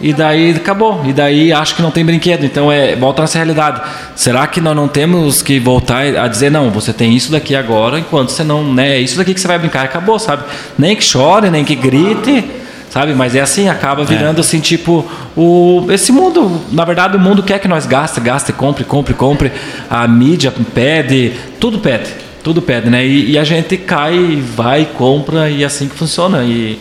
e 0.00 0.12
daí 0.12 0.50
acabou. 0.50 1.02
E 1.04 1.12
daí 1.12 1.52
acho 1.52 1.76
que 1.76 1.82
não 1.82 1.90
tem 1.90 2.04
brinquedo. 2.04 2.44
Então 2.44 2.70
é 2.70 2.96
volta 2.96 3.22
nessa 3.22 3.38
realidade. 3.38 3.80
Será 4.16 4.46
que 4.46 4.60
nós 4.60 4.74
não 4.74 4.88
temos 4.88 5.42
que 5.42 5.58
voltar 5.58 6.04
a 6.16 6.28
dizer 6.28 6.50
não, 6.50 6.70
você 6.70 6.92
tem 6.92 7.14
isso 7.14 7.30
daqui 7.30 7.54
agora, 7.54 7.98
enquanto 7.98 8.30
você 8.30 8.44
não, 8.44 8.72
né, 8.72 8.96
é 8.96 9.00
isso 9.00 9.16
daqui 9.16 9.34
que 9.34 9.40
você 9.40 9.48
vai 9.48 9.58
brincar, 9.58 9.84
acabou, 9.84 10.18
sabe? 10.18 10.44
Nem 10.78 10.96
que 10.96 11.04
chore, 11.04 11.50
nem 11.50 11.64
que 11.64 11.74
grite, 11.74 12.44
sabe? 12.90 13.14
Mas 13.14 13.34
é 13.34 13.40
assim, 13.40 13.68
acaba 13.68 14.04
virando 14.04 14.38
é. 14.38 14.40
assim, 14.40 14.60
tipo, 14.60 15.04
o 15.36 15.86
esse 15.90 16.12
mundo, 16.12 16.60
na 16.72 16.84
verdade 16.84 17.16
o 17.16 17.20
mundo 17.20 17.42
quer 17.42 17.58
que 17.58 17.68
nós 17.68 17.86
gaste, 17.86 18.20
gaste, 18.20 18.52
compre, 18.52 18.84
compre, 18.84 19.14
compre. 19.14 19.52
A 19.88 20.06
mídia 20.08 20.52
pede, 20.74 21.32
tudo 21.60 21.78
pede, 21.78 22.10
tudo 22.42 22.60
pede, 22.60 22.90
né? 22.90 23.06
E, 23.06 23.32
e 23.32 23.38
a 23.38 23.44
gente 23.44 23.76
cai, 23.76 24.42
vai, 24.54 24.88
compra 24.96 25.48
e 25.48 25.62
é 25.62 25.66
assim 25.66 25.88
que 25.88 25.94
funciona. 25.94 26.42
E 26.44 26.78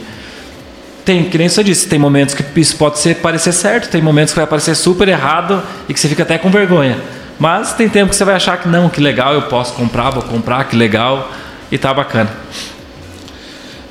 tem, 1.06 1.26
que 1.26 1.38
nem 1.38 1.50
você 1.50 1.64
disse, 1.64 1.88
tem 1.88 2.00
momentos 2.00 2.34
que 2.34 2.60
isso 2.60 2.76
pode 2.78 3.00
ser, 3.00 3.16
parecer 3.16 3.52
certo, 3.52 3.90
tem 3.90 4.02
momentos 4.02 4.34
que 4.34 4.40
vai 4.40 4.48
parecer 4.48 4.76
super 4.76 5.08
errado 5.08 5.62
e 5.88 5.94
que 5.94 6.00
você 6.00 6.08
fica 6.08 6.24
até 6.24 6.38
com 6.38 6.50
vergonha. 6.50 6.98
Mas 7.40 7.74
tem 7.74 7.90
tempo 7.90 8.10
que 8.10 8.16
você 8.16 8.24
vai 8.24 8.36
achar 8.36 8.58
que 8.58 8.68
não, 8.68 8.90
que 8.90 9.02
legal, 9.02 9.34
eu 9.34 9.44
posso 9.44 9.74
comprar, 9.74 10.12
vou 10.12 10.24
comprar, 10.24 10.64
que 10.66 10.76
legal, 10.76 11.32
e 11.72 11.78
tá 11.78 11.94
bacana. 11.94 12.32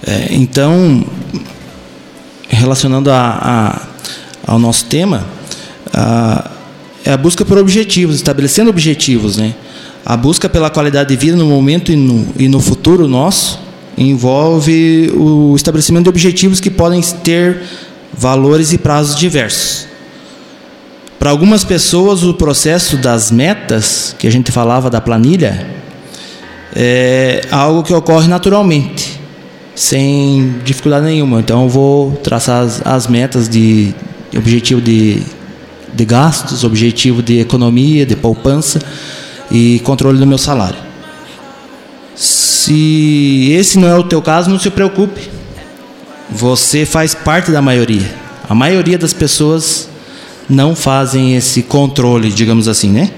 É, 0.07 0.29
então, 0.31 1.05
relacionando 2.48 3.11
a, 3.11 3.38
a, 4.46 4.53
ao 4.53 4.59
nosso 4.59 4.87
tema, 4.87 5.25
a, 5.92 6.51
é 7.05 7.12
a 7.12 7.16
busca 7.16 7.44
por 7.44 7.59
objetivos, 7.59 8.16
estabelecendo 8.16 8.70
objetivos, 8.70 9.37
né? 9.37 9.55
A 10.05 10.16
busca 10.16 10.48
pela 10.48 10.70
qualidade 10.70 11.11
de 11.11 11.16
vida 11.16 11.37
no 11.37 11.46
momento 11.46 11.92
e 11.92 11.96
no, 11.96 12.27
e 12.37 12.48
no 12.48 12.61
futuro 12.61 13.07
nosso, 13.07 13.61
envolve 13.96 15.12
o 15.14 15.55
estabelecimento 15.55 16.05
de 16.05 16.11
objetivos 16.11 16.61
que 16.61 16.70
podem 16.70 17.00
ter 17.00 17.62
valores 18.12 18.72
e 18.72 18.78
prazos 18.78 19.16
diversos. 19.16 19.87
Para 21.18 21.31
algumas 21.31 21.62
pessoas, 21.62 22.24
o 22.24 22.35
processo 22.35 22.96
das 22.96 23.31
metas, 23.31 24.14
que 24.18 24.26
a 24.26 24.31
gente 24.31 24.50
falava 24.50 24.90
da 24.90 25.00
planilha, 25.00 25.66
é 26.74 27.42
algo 27.50 27.83
que 27.83 27.94
ocorre 27.94 28.26
naturalmente, 28.26 29.20
sem 29.74 30.57
dificuldade 30.64 31.07
nenhuma. 31.07 31.38
Então, 31.38 31.62
eu 31.62 31.68
vou 31.68 32.12
traçar 32.16 32.64
as, 32.64 32.85
as 32.85 33.07
metas 33.07 33.48
de 33.48 33.94
objetivo 34.37 34.81
de, 34.81 35.22
de 35.94 36.05
gastos, 36.05 36.64
objetivo 36.64 37.22
de 37.22 37.38
economia, 37.38 38.05
de 38.05 38.16
poupança 38.16 38.81
e 39.50 39.81
controle 39.85 40.18
do 40.18 40.26
meu 40.26 40.38
salário. 40.38 40.91
Se 42.62 43.51
esse 43.51 43.77
não 43.77 43.88
é 43.88 43.98
o 43.98 44.05
teu 44.05 44.22
caso, 44.22 44.48
não 44.48 44.57
se 44.57 44.70
preocupe. 44.70 45.29
Você 46.31 46.87
faz 46.87 47.12
parte 47.12 47.51
da 47.51 47.61
maioria. 47.61 48.09
A 48.48 48.55
maioria 48.55 48.96
das 48.96 49.12
pessoas 49.12 49.88
não 50.48 50.77
fazem 50.77 51.35
esse 51.35 51.64
controle, 51.64 52.31
digamos 52.31 52.68
assim, 52.68 52.88
né? 52.88 53.11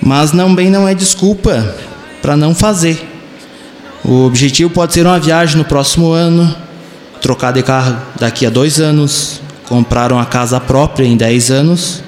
Mas 0.00 0.30
também 0.30 0.70
não 0.70 0.86
é 0.86 0.94
desculpa 0.94 1.74
para 2.22 2.36
não 2.36 2.54
fazer. 2.54 3.04
O 4.04 4.26
objetivo 4.26 4.70
pode 4.70 4.94
ser 4.94 5.04
uma 5.04 5.18
viagem 5.18 5.56
no 5.56 5.64
próximo 5.64 6.12
ano, 6.12 6.54
trocar 7.20 7.52
de 7.52 7.64
carro 7.64 7.96
daqui 8.16 8.46
a 8.46 8.50
dois 8.50 8.78
anos, 8.78 9.40
comprar 9.66 10.12
uma 10.12 10.24
casa 10.24 10.60
própria 10.60 11.04
em 11.04 11.16
dez 11.16 11.50
anos, 11.50 12.00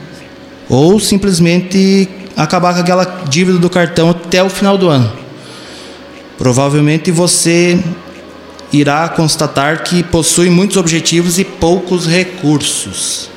ou 0.69 1.01
simplesmente 1.01 2.09
acabar 2.37 2.75
com 2.75 2.81
aquela 2.81 3.25
dívida 3.29 3.59
do 3.59 3.69
cartão 3.69 4.11
até 4.11 4.41
o 4.41 4.49
final 4.49 4.79
do 4.79 4.89
ano. 4.89 5.22
Provavelmente 6.43 7.13
você 7.13 7.79
irá 8.73 9.09
constatar 9.09 9.85
que 9.85 10.03
possui 10.03 10.51
muitos 10.51 10.77
objetivos 10.77 11.39
e 11.39 11.45
poucos 11.45 12.05
recursos. 12.05 13.31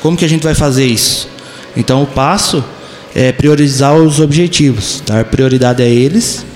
Como 0.00 0.16
que 0.16 0.24
a 0.24 0.28
gente 0.28 0.44
vai 0.44 0.54
fazer 0.54 0.86
isso? 0.86 1.28
Então, 1.76 2.04
o 2.04 2.06
passo 2.06 2.64
é 3.16 3.32
priorizar 3.32 3.96
os 3.96 4.20
objetivos, 4.20 5.02
dar 5.04 5.24
prioridade 5.24 5.82
a 5.82 5.86
eles 5.86 6.46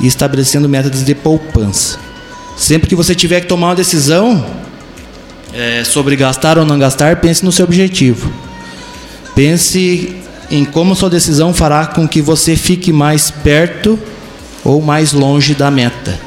e 0.00 0.06
estabelecendo 0.06 0.68
métodos 0.68 1.04
de 1.04 1.12
poupança. 1.12 1.98
Sempre 2.56 2.88
que 2.88 2.94
você 2.94 3.12
tiver 3.12 3.40
que 3.40 3.48
tomar 3.48 3.70
uma 3.70 3.74
decisão 3.74 4.46
é, 5.52 5.82
sobre 5.82 6.14
gastar 6.14 6.56
ou 6.56 6.64
não 6.64 6.78
gastar, 6.78 7.16
pense 7.16 7.44
no 7.44 7.50
seu 7.50 7.64
objetivo. 7.64 8.32
Pense 9.34 10.14
em 10.48 10.64
como 10.64 10.94
sua 10.94 11.10
decisão 11.10 11.52
fará 11.52 11.84
com 11.86 12.06
que 12.06 12.22
você 12.22 12.54
fique 12.54 12.92
mais 12.92 13.28
perto 13.28 13.98
ou 14.64 14.80
mais 14.80 15.12
longe 15.12 15.54
da 15.54 15.70
meta. 15.70 16.18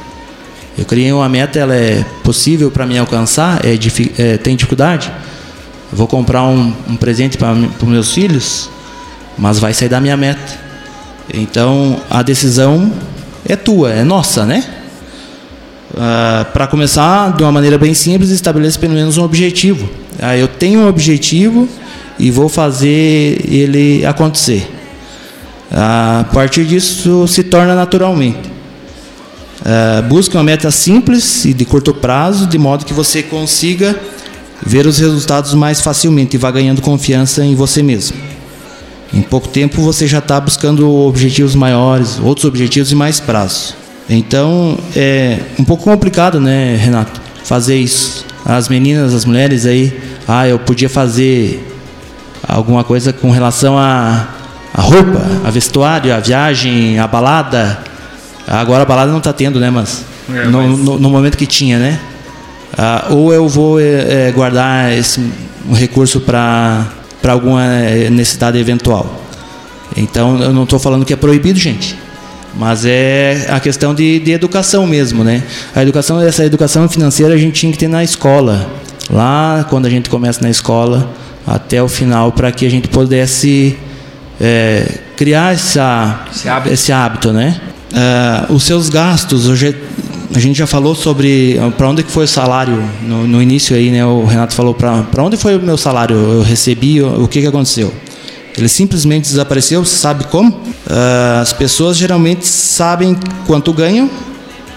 Eu 0.78 0.84
criei 0.84 1.10
uma 1.12 1.28
meta, 1.28 1.58
ela 1.58 1.74
é 1.74 2.04
possível 2.22 2.70
para 2.70 2.86
mim 2.86 2.98
alcançar? 2.98 3.64
É, 3.64 3.78
é, 4.22 4.36
tem 4.36 4.54
dificuldade? 4.54 5.10
Eu 5.90 5.96
vou 5.96 6.06
comprar 6.06 6.42
um, 6.42 6.72
um 6.88 6.96
presente 6.96 7.38
para 7.38 7.52
os 7.52 7.88
meus 7.88 8.12
filhos, 8.12 8.68
mas 9.38 9.58
vai 9.58 9.72
sair 9.72 9.88
da 9.88 10.00
minha 10.00 10.16
meta. 10.16 10.58
Então 11.32 12.00
a 12.10 12.22
decisão 12.22 12.92
é 13.48 13.56
tua, 13.56 13.92
é 13.92 14.04
nossa, 14.04 14.44
né? 14.44 14.64
Uh, 15.92 16.44
para 16.52 16.66
começar, 16.66 17.34
de 17.34 17.42
uma 17.42 17.52
maneira 17.52 17.78
bem 17.78 17.94
simples, 17.94 18.30
estabeleça 18.30 18.78
pelo 18.78 18.92
menos 18.92 19.16
um 19.16 19.22
objetivo. 19.22 19.86
Uh, 20.18 20.34
eu 20.36 20.48
tenho 20.48 20.80
um 20.80 20.88
objetivo 20.88 21.66
e 22.18 22.30
vou 22.30 22.50
fazer 22.50 23.40
ele 23.48 24.04
acontecer. 24.04 24.75
A 25.70 26.24
partir 26.32 26.64
disso, 26.64 27.26
se 27.26 27.42
torna 27.42 27.74
naturalmente. 27.74 28.56
Uh, 29.60 30.02
busque 30.08 30.36
uma 30.36 30.44
meta 30.44 30.70
simples 30.70 31.44
e 31.44 31.52
de 31.52 31.64
curto 31.64 31.92
prazo, 31.92 32.46
de 32.46 32.56
modo 32.56 32.84
que 32.84 32.92
você 32.92 33.22
consiga 33.22 33.98
ver 34.64 34.86
os 34.86 34.98
resultados 34.98 35.54
mais 35.54 35.80
facilmente 35.80 36.36
e 36.36 36.38
vá 36.38 36.50
ganhando 36.50 36.80
confiança 36.80 37.44
em 37.44 37.54
você 37.54 37.82
mesmo. 37.82 38.16
Em 39.12 39.22
pouco 39.22 39.48
tempo 39.48 39.80
você 39.82 40.06
já 40.06 40.18
está 40.18 40.40
buscando 40.40 40.88
objetivos 40.88 41.54
maiores, 41.54 42.18
outros 42.20 42.44
objetivos 42.44 42.92
e 42.92 42.94
mais 42.94 43.18
prazo. 43.18 43.74
Então 44.08 44.78
é 44.94 45.40
um 45.58 45.64
pouco 45.64 45.84
complicado, 45.84 46.40
né, 46.40 46.76
Renato, 46.76 47.20
fazer 47.42 47.76
isso. 47.76 48.24
As 48.44 48.68
meninas, 48.68 49.14
as 49.14 49.24
mulheres 49.24 49.66
aí, 49.66 49.92
ah, 50.28 50.46
eu 50.46 50.58
podia 50.58 50.88
fazer 50.88 51.66
alguma 52.46 52.84
coisa 52.84 53.12
com 53.12 53.30
relação 53.30 53.76
a, 53.76 54.28
a 54.76 54.82
roupa, 54.82 55.22
a 55.42 55.50
vestuário, 55.50 56.14
a 56.14 56.20
viagem, 56.20 56.98
a 56.98 57.06
balada. 57.06 57.78
Agora 58.46 58.82
a 58.82 58.86
balada 58.86 59.10
não 59.10 59.18
está 59.18 59.32
tendo, 59.32 59.58
né, 59.58 59.70
mas, 59.70 60.04
é, 60.28 60.44
no, 60.44 60.58
mas... 60.58 60.78
No, 60.78 60.98
no, 60.98 61.10
momento 61.10 61.36
que 61.38 61.46
tinha, 61.46 61.78
né? 61.78 61.98
Ah, 62.76 63.06
ou 63.10 63.32
eu 63.32 63.48
vou 63.48 63.80
é, 63.80 64.30
guardar 64.32 64.92
esse 64.92 65.18
um 65.68 65.72
recurso 65.72 66.20
para 66.20 66.86
para 67.22 67.32
alguma 67.32 67.64
é, 67.64 68.10
necessidade 68.10 68.58
eventual. 68.58 69.20
Então 69.96 70.40
eu 70.40 70.52
não 70.52 70.64
estou 70.64 70.78
falando 70.78 71.04
que 71.04 71.12
é 71.12 71.16
proibido, 71.16 71.58
gente, 71.58 71.96
mas 72.54 72.84
é 72.84 73.46
a 73.48 73.58
questão 73.58 73.94
de, 73.94 74.20
de 74.20 74.30
educação 74.30 74.86
mesmo, 74.86 75.24
né? 75.24 75.42
A 75.74 75.82
educação, 75.82 76.20
essa 76.20 76.44
educação 76.44 76.88
financeira 76.88 77.34
a 77.34 77.36
gente 77.36 77.54
tinha 77.58 77.72
que 77.72 77.78
ter 77.78 77.88
na 77.88 78.04
escola, 78.04 78.70
lá 79.10 79.66
quando 79.68 79.86
a 79.86 79.90
gente 79.90 80.08
começa 80.08 80.40
na 80.42 80.50
escola 80.50 81.10
até 81.46 81.82
o 81.82 81.88
final, 81.88 82.30
para 82.30 82.52
que 82.52 82.66
a 82.66 82.70
gente 82.70 82.86
pudesse 82.88 83.76
é, 84.40 84.98
criar 85.16 85.54
essa, 85.54 86.24
esse 86.30 86.48
hábito, 86.48 86.74
esse 86.74 86.92
hábito 86.92 87.32
né? 87.32 87.60
Uh, 87.92 88.52
os 88.52 88.64
seus 88.64 88.88
gastos, 88.88 89.48
hoje 89.48 89.74
a 90.34 90.38
gente 90.38 90.58
já 90.58 90.66
falou 90.66 90.94
sobre 90.94 91.56
para 91.78 91.88
onde 91.88 92.02
que 92.02 92.10
foi 92.10 92.24
o 92.24 92.28
salário 92.28 92.82
no, 93.02 93.26
no, 93.26 93.40
início 93.40 93.76
aí, 93.76 93.90
né? 93.90 94.04
O 94.04 94.24
Renato 94.24 94.54
falou 94.54 94.74
para 94.74 95.22
onde 95.22 95.36
foi 95.36 95.56
o 95.56 95.62
meu 95.62 95.76
salário, 95.76 96.16
eu 96.16 96.42
recebi, 96.42 97.00
o, 97.00 97.24
o 97.24 97.28
que 97.28 97.40
que 97.40 97.46
aconteceu? 97.46 97.94
Ele 98.56 98.68
simplesmente 98.68 99.24
desapareceu, 99.24 99.84
você 99.84 99.96
sabe 99.96 100.24
como? 100.24 100.50
Uh, 100.50 101.40
as 101.40 101.52
pessoas 101.52 101.96
geralmente 101.96 102.46
sabem 102.46 103.16
quanto 103.46 103.72
ganham, 103.72 104.10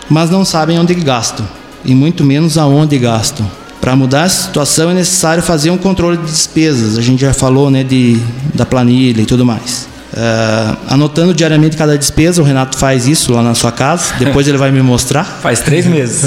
mas 0.09 0.29
não 0.29 0.45
sabem 0.45 0.79
onde 0.79 0.93
gastam 0.93 1.45
e 1.83 1.95
muito 1.95 2.23
menos 2.23 2.57
aonde 2.57 2.97
gastam. 2.97 3.49
Para 3.81 3.95
mudar 3.95 4.25
essa 4.25 4.43
situação 4.43 4.91
é 4.91 4.93
necessário 4.93 5.41
fazer 5.41 5.71
um 5.71 5.77
controle 5.77 6.17
de 6.17 6.25
despesas. 6.25 6.97
A 6.97 7.01
gente 7.01 7.21
já 7.21 7.33
falou, 7.33 7.71
né, 7.71 7.83
de 7.83 8.19
da 8.53 8.65
planilha 8.65 9.21
e 9.21 9.25
tudo 9.25 9.45
mais. 9.45 9.87
Uh, 10.11 10.77
anotando 10.89 11.33
diariamente 11.33 11.77
cada 11.77 11.97
despesa, 11.97 12.41
o 12.41 12.45
Renato 12.45 12.77
faz 12.77 13.07
isso 13.07 13.31
lá 13.31 13.41
na 13.41 13.55
sua 13.55 13.71
casa. 13.71 14.15
Depois 14.17 14.47
ele 14.47 14.57
vai 14.57 14.71
me 14.71 14.81
mostrar. 14.81 15.23
Faz 15.41 15.61
três 15.61 15.85
meses. 15.85 16.23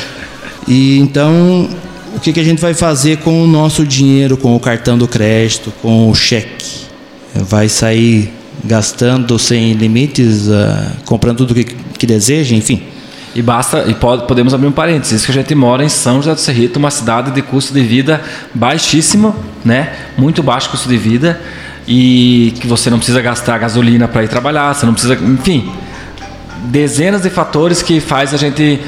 e 0.66 0.98
então, 0.98 1.68
o 2.16 2.20
que, 2.20 2.32
que 2.32 2.40
a 2.40 2.44
gente 2.44 2.60
vai 2.60 2.74
fazer 2.74 3.18
com 3.18 3.42
o 3.42 3.46
nosso 3.46 3.84
dinheiro, 3.84 4.36
com 4.36 4.56
o 4.56 4.60
cartão 4.60 4.96
do 4.96 5.06
crédito, 5.06 5.72
com 5.82 6.08
o 6.08 6.14
cheque? 6.14 6.86
Vai 7.34 7.68
sair 7.68 8.32
gastando 8.64 9.38
sem 9.38 9.72
limites, 9.72 10.46
uh, 10.46 11.02
comprando 11.04 11.38
tudo 11.38 11.54
que, 11.54 11.64
que 11.64 12.06
deseja, 12.06 12.54
enfim. 12.54 12.82
E 13.34 13.42
basta, 13.42 13.84
e 13.86 13.94
pode, 13.94 14.26
podemos 14.26 14.54
abrir 14.54 14.66
um 14.66 14.72
parênteses, 14.72 15.24
que 15.24 15.30
a 15.30 15.34
gente 15.34 15.54
mora 15.54 15.84
em 15.84 15.88
São 15.88 16.16
José 16.16 16.34
do 16.34 16.40
Cerrito, 16.40 16.78
uma 16.78 16.90
cidade 16.90 17.30
de 17.30 17.42
custo 17.42 17.72
de 17.72 17.82
vida 17.82 18.22
baixíssimo, 18.54 19.36
né? 19.64 19.92
Muito 20.16 20.42
baixo 20.42 20.70
custo 20.70 20.88
de 20.88 20.96
vida 20.96 21.40
e 21.88 22.52
que 22.60 22.66
você 22.66 22.90
não 22.90 22.98
precisa 22.98 23.22
gastar 23.22 23.56
gasolina 23.58 24.06
para 24.06 24.22
ir 24.22 24.28
trabalhar, 24.28 24.74
você 24.74 24.84
não 24.84 24.92
precisa, 24.92 25.14
enfim, 25.14 25.72
dezenas 26.64 27.22
de 27.22 27.30
fatores 27.30 27.80
que 27.80 27.98
faz 27.98 28.34
a 28.34 28.36
gente, 28.36 28.78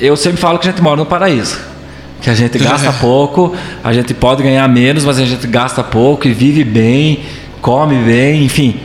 eu 0.00 0.16
sempre 0.16 0.40
falo 0.40 0.58
que 0.58 0.66
a 0.66 0.70
gente 0.70 0.80
mora 0.80 0.96
no 0.96 1.04
paraíso, 1.04 1.58
que 2.22 2.30
a 2.30 2.34
gente 2.34 2.56
gasta 2.58 2.90
pouco, 2.94 3.54
a 3.84 3.92
gente 3.92 4.14
pode 4.14 4.42
ganhar 4.42 4.66
menos, 4.66 5.04
mas 5.04 5.18
a 5.18 5.26
gente 5.26 5.46
gasta 5.46 5.84
pouco 5.84 6.26
e 6.26 6.32
vive 6.32 6.64
bem, 6.64 7.20
come 7.60 7.96
bem, 7.96 8.44
enfim, 8.44 8.80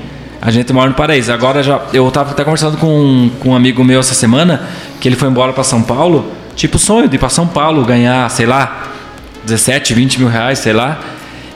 a 0.45 0.51
gente 0.51 0.73
mora 0.73 0.89
no 0.89 0.95
paraíso. 0.95 1.31
Agora 1.31 1.63
já, 1.63 1.79
eu 1.93 2.05
estava 2.05 2.31
até 2.31 2.43
conversando 2.43 2.75
com, 2.75 3.31
com 3.39 3.51
um 3.51 3.55
amigo 3.55 3.81
meu 3.81 4.01
essa 4.01 4.13
semana 4.13 4.67
que 4.99 5.07
ele 5.07 5.15
foi 5.15 5.29
embora 5.29 5.53
para 5.53 5.63
São 5.63 5.81
Paulo, 5.81 6.33
tipo 6.53 6.77
sonho 6.77 7.07
de 7.07 7.15
ir 7.15 7.19
para 7.19 7.29
São 7.29 7.47
Paulo 7.47 7.85
ganhar, 7.85 8.29
sei 8.29 8.45
lá, 8.45 8.89
17, 9.45 9.93
20 9.93 10.19
mil 10.19 10.27
reais, 10.27 10.59
sei 10.59 10.73
lá. 10.73 10.99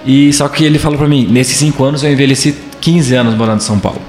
E 0.05 0.31
só 0.31 0.47
que 0.47 0.63
ele 0.63 0.79
falou 0.79 0.97
para 0.97 1.05
mim, 1.05 1.27
nesses 1.29 1.57
cinco 1.57 1.83
anos 1.83 2.01
eu 2.01 2.13
envelheci 2.13 2.55
15 2.79 3.13
anos 3.13 3.35
morando 3.35 3.57
em 3.57 3.65
São 3.65 3.77
Paulo. 3.77 4.01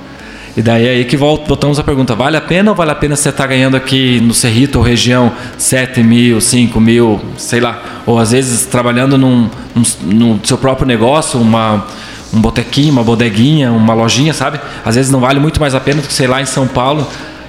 E 0.56 0.62
daí 0.62 0.86
é 0.86 0.90
aí 0.90 1.04
que 1.04 1.16
voltamos 1.16 1.80
a 1.80 1.82
pergunta, 1.82 2.14
vale 2.14 2.36
a 2.36 2.40
pena 2.40 2.70
ou 2.70 2.76
vale 2.76 2.92
a 2.92 2.94
pena 2.94 3.16
você 3.16 3.30
estar 3.30 3.42
tá 3.42 3.48
ganhando 3.48 3.76
aqui 3.76 4.20
no 4.20 4.32
Cerrito 4.32 4.78
ou 4.78 4.84
região 4.84 5.32
7 5.56 6.04
mil, 6.04 6.40
5 6.40 6.80
mil, 6.80 7.20
sei 7.36 7.58
lá, 7.58 7.82
ou 8.06 8.16
às 8.16 8.30
vezes 8.30 8.64
trabalhando 8.66 9.18
num, 9.18 9.50
num, 9.74 10.34
no 10.34 10.40
seu 10.46 10.56
próprio 10.56 10.86
negócio, 10.86 11.40
uma, 11.40 11.84
um 12.32 12.40
botequinho, 12.40 12.92
uma 12.92 13.02
bodeguinha, 13.02 13.72
uma 13.72 13.94
lojinha, 13.94 14.34
sabe? 14.34 14.60
Às 14.84 14.94
vezes 14.96 15.10
não 15.10 15.20
vale 15.20 15.40
muito 15.40 15.60
mais 15.60 15.74
a 15.74 15.80
pena 15.80 16.02
do 16.02 16.08
que, 16.08 16.12
sei 16.12 16.26
lá, 16.26 16.40
em 16.42 16.46
São 16.46 16.66
Paulo, 16.66 17.06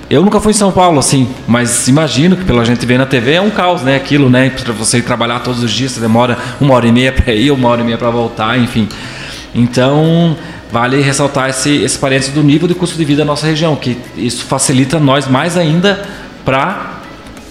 eu 0.10 0.24
nunca 0.24 0.39
fui 0.39 0.52
em 0.52 0.56
São 0.56 0.72
Paulo, 0.72 0.98
assim, 0.98 1.30
mas 1.48 1.88
imagino 1.88 2.36
que 2.36 2.44
pela 2.44 2.65
gente 2.65 2.84
ver 2.84 2.98
na 2.98 3.06
TV 3.06 3.34
é 3.34 3.42
um 3.42 3.52
caos, 3.52 3.84
né? 3.84 3.96
Aquilo, 3.96 4.28
né? 4.28 4.50
Para 4.50 4.74
você 4.74 5.04
trabalhar 5.04 5.39
todos 5.42 5.62
os 5.62 5.70
dias, 5.70 5.92
você 5.92 6.00
demora 6.00 6.36
uma 6.60 6.74
hora 6.74 6.88
e 6.88 6.92
meia 6.92 7.12
para 7.12 7.32
ir, 7.32 7.52
uma 7.52 7.70
hora 7.70 7.82
e 7.82 7.84
meia 7.84 7.98
para 7.98 8.10
voltar, 8.10 8.58
enfim. 8.58 8.89
Então, 9.54 10.36
vale 10.72 11.00
ressaltar 11.00 11.50
esse, 11.52 11.84
esse 11.84 11.96
parênteses 12.00 12.34
do 12.34 12.42
nível 12.42 12.68
de 12.68 12.74
custo 12.74 12.98
de 12.98 13.06
vida 13.06 13.20
da 13.20 13.26
nossa 13.26 13.46
região, 13.46 13.76
que 13.76 14.00
isso 14.18 14.46
facilita 14.46 15.00
nós 15.00 15.28
mais 15.28 15.56
ainda 15.56 16.04
para 16.44 17.02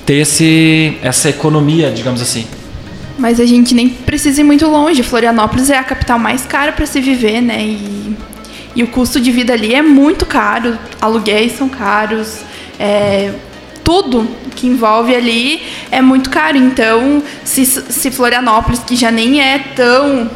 ter 0.04 0.14
esse, 0.14 0.98
essa 1.00 1.28
economia, 1.28 1.92
digamos 1.92 2.20
assim. 2.20 2.44
Mas 3.18 3.40
a 3.40 3.44
gente 3.44 3.74
nem 3.74 3.88
precisa 3.88 4.40
ir 4.40 4.44
muito 4.44 4.66
longe. 4.66 5.02
Florianópolis 5.02 5.68
é 5.68 5.76
a 5.76 5.82
capital 5.82 6.18
mais 6.18 6.46
cara 6.46 6.72
para 6.72 6.86
se 6.86 7.00
viver, 7.00 7.42
né? 7.42 7.60
E, 7.62 8.16
e 8.76 8.82
o 8.84 8.86
custo 8.86 9.20
de 9.20 9.32
vida 9.32 9.52
ali 9.52 9.74
é 9.74 9.82
muito 9.82 10.24
caro, 10.24 10.78
aluguéis 11.00 11.58
são 11.58 11.68
caros, 11.68 12.38
é, 12.78 13.32
tudo 13.82 14.28
que 14.54 14.66
envolve 14.66 15.14
ali 15.16 15.62
é 15.90 16.00
muito 16.00 16.30
caro. 16.30 16.56
Então, 16.56 17.22
se, 17.42 17.66
se 17.66 18.10
Florianópolis, 18.10 18.80
que 18.80 18.94
já 18.94 19.10
nem 19.10 19.40
é 19.40 19.58
tão, 19.74 20.30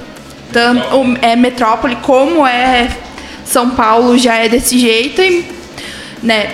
tão 0.53 1.17
é 1.23 1.37
metrópole 1.37 1.97
como 2.03 2.45
é 2.47 2.89
São 3.45 3.71
Paulo, 3.71 4.19
já 4.19 4.35
é 4.35 4.49
desse 4.49 4.79
jeito, 4.79 5.23
e, 5.23 5.45
né? 6.23 6.51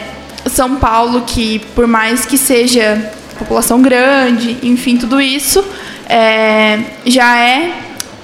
São 0.46 0.76
Paulo, 0.76 1.22
que 1.26 1.58
por 1.74 1.86
mais 1.86 2.24
que 2.26 2.36
seja 2.36 3.12
população 3.38 3.80
grande, 3.80 4.56
enfim, 4.62 4.96
tudo 4.96 5.20
isso, 5.20 5.64
é, 6.08 6.80
já 7.06 7.38
é 7.38 7.72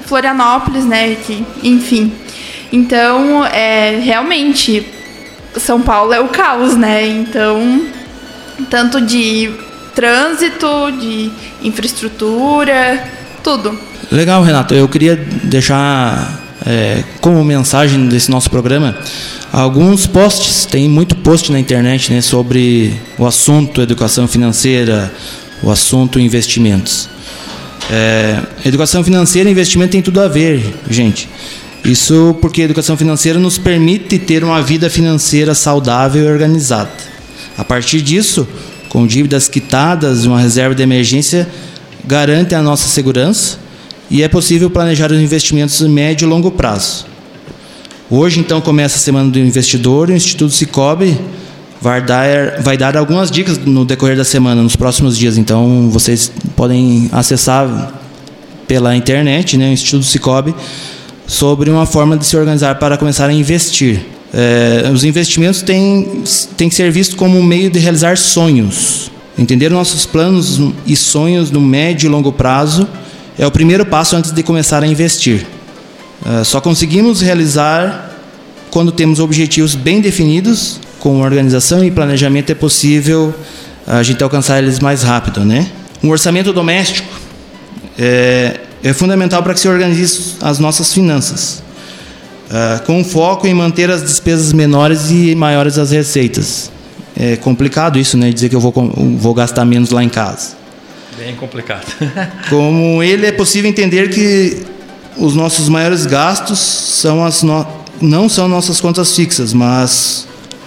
Florianópolis, 0.07 0.85
né? 0.85 1.17
Que, 1.17 1.45
enfim. 1.63 2.13
Então, 2.73 3.45
é, 3.47 4.01
realmente, 4.03 4.87
São 5.57 5.81
Paulo 5.81 6.13
é 6.13 6.21
o 6.21 6.29
caos, 6.29 6.77
né? 6.77 7.07
Então, 7.07 7.87
tanto 8.71 9.01
de 9.01 9.51
trânsito, 9.95 10.67
de 11.01 11.31
infraestrutura, 11.63 13.05
tudo. 13.43 13.79
Legal, 14.11 14.43
Renato. 14.43 14.75
Eu 14.75 14.89
queria 14.89 15.17
deixar 15.17 16.41
é, 16.67 17.05
como 17.21 17.45
mensagem 17.45 18.07
desse 18.09 18.31
nosso 18.31 18.51
programa 18.51 18.97
alguns 19.53 20.07
posts. 20.07 20.67
Tem 20.67 20.89
muito 20.89 21.15
post 21.17 21.53
na 21.53 21.61
internet 21.61 22.13
né, 22.13 22.21
sobre 22.21 22.93
o 23.17 23.25
assunto 23.25 23.81
educação 23.81 24.27
financeira, 24.27 25.13
o 25.63 25.71
assunto 25.71 26.19
investimentos. 26.19 27.09
É, 27.91 28.41
educação 28.65 29.05
financeira 29.05 29.49
e 29.49 29.53
investimento 29.53 29.93
tem 29.93 30.03
tudo 30.03 30.21
a 30.21 30.29
ver, 30.29 30.75
gente. 30.89 31.29
Isso 31.85 32.35
porque 32.41 32.63
a 32.63 32.65
educação 32.65 32.97
financeira 32.97 33.39
nos 33.39 33.59
permite 33.59 34.19
ter 34.19 34.43
uma 34.43 34.63
vida 34.63 34.89
financeira 34.89 35.55
saudável 35.55 36.25
e 36.25 36.27
organizada. 36.27 36.91
A 37.59 37.65
partir 37.65 38.01
disso, 38.01 38.49
com 38.89 39.07
dívidas 39.07 39.49
quitadas 39.49 40.25
e 40.25 40.29
uma 40.29 40.41
reserva 40.41 40.75
de 40.75 40.83
emergência, 40.83 41.47
garante 42.05 42.55
a 42.55 42.63
nossa 42.63 42.89
segurança 42.89 43.59
e 44.11 44.23
é 44.23 44.29
possível 44.29 44.71
planejar 44.71 45.13
os 45.13 45.19
investimentos 45.19 45.83
a 45.83 45.89
médio 45.89 46.27
e 46.27 46.29
longo 46.29 46.51
prazo. 46.51 47.07
Hoje, 48.11 48.41
então, 48.41 48.61
começa 48.61 48.97
a 48.97 49.01
Semana 49.01 49.31
do 49.31 49.39
Investidor 49.39 50.09
e 50.09 50.13
o 50.13 50.17
Instituto 50.17 50.53
Cicobi 50.53 51.19
vai 51.85 52.01
dar, 52.01 52.63
vai 52.63 52.79
dar 52.79 52.97
algumas 52.97 53.31
dicas 53.31 53.59
no 53.59 53.85
decorrer 53.85 54.17
da 54.17 54.25
semana, 54.25 54.63
nos 54.63 54.75
próximos 54.75 55.19
dias. 55.19 55.37
Então, 55.37 55.91
vocês 55.91 56.33
podem 56.57 57.11
acessar 57.13 57.93
pela 58.67 58.97
internet, 58.97 59.59
né, 59.59 59.69
o 59.69 59.73
Instituto 59.75 60.07
Cicobi, 60.07 60.55
sobre 61.27 61.69
uma 61.69 61.85
forma 61.85 62.17
de 62.17 62.25
se 62.25 62.35
organizar 62.39 62.77
para 62.77 62.97
começar 62.97 63.29
a 63.29 63.33
investir. 63.35 64.01
É, 64.33 64.91
os 64.91 65.05
investimentos 65.05 65.61
têm, 65.61 66.23
têm 66.57 66.71
que 66.71 66.75
ser 66.75 66.91
vistos 66.91 67.17
como 67.17 67.39
um 67.39 67.43
meio 67.43 67.69
de 67.69 67.79
realizar 67.79 68.17
sonhos. 68.17 69.11
Entender 69.37 69.69
nossos 69.69 70.07
planos 70.07 70.59
e 70.87 70.97
sonhos 70.97 71.51
no 71.51 71.61
médio 71.61 72.07
e 72.07 72.09
longo 72.09 72.33
prazo 72.33 72.89
é 73.39 73.47
o 73.47 73.51
primeiro 73.51 73.85
passo 73.85 74.17
antes 74.17 74.31
de 74.31 74.43
começar 74.43 74.83
a 74.83 74.87
investir. 74.87 75.47
É, 76.25 76.45
só 76.45 76.63
conseguimos 76.63 77.21
realizar 77.21 78.11
quando 78.71 78.91
temos 78.91 79.21
objetivos 79.21 79.75
bem 79.75 80.01
definidos, 80.01 80.81
com 81.05 81.21
organização 81.21 81.85
e 81.85 81.91
planejamento 81.91 82.51
é 82.51 82.55
possível 82.55 83.35
a 83.87 84.03
gente 84.03 84.25
alcançar 84.25 84.63
eles 84.63 84.81
mais 84.81 85.03
rápido, 85.03 85.45
né? 85.45 85.71
Um 86.03 86.09
orçamento 86.09 86.51
doméstico 86.51 87.13
é, 87.99 88.59
é 88.83 88.95
fundamental 88.95 89.43
para 89.43 89.53
que 89.53 89.61
se 89.61 89.69
organize 89.69 90.37
as 90.41 90.59
nossas 90.59 90.95
finanças, 90.95 91.63
uh, 92.49 92.83
com 92.87 93.05
foco 93.05 93.47
em 93.47 93.53
manter 93.53 93.91
as 93.91 94.03
despesas 94.03 94.55
menores 94.55 95.11
e 95.11 95.35
maiores 95.35 95.77
as 95.77 95.91
receitas. 95.91 96.73
É 97.15 97.37
complicado 97.37 97.99
isso, 97.99 98.17
né? 98.17 98.33
Dizer 98.33 98.49
que 98.49 98.57
eu 98.57 98.61
vou, 98.61 98.73
vou 98.73 99.35
gastar 99.35 99.67
menos 99.67 99.91
lá 99.91 100.03
em 100.03 100.09
casa. 100.09 100.53
Bem 101.19 101.37
complicado. 101.37 101.85
Como 102.49 103.03
ele 103.03 103.27
é 103.27 103.33
possível 103.33 103.69
entender 103.69 104.09
que 104.09 104.63
os 105.19 105.37
nossos 105.37 105.69
maiores 105.69 106.07
gastos 106.07 106.59
são 106.59 107.23
as 107.23 107.43
no... 107.43 107.67
não 108.01 108.27
são 108.27 108.49
nossas 108.49 108.81
contas 108.81 109.15
fixas, 109.15 109.53
mas 109.53 110.27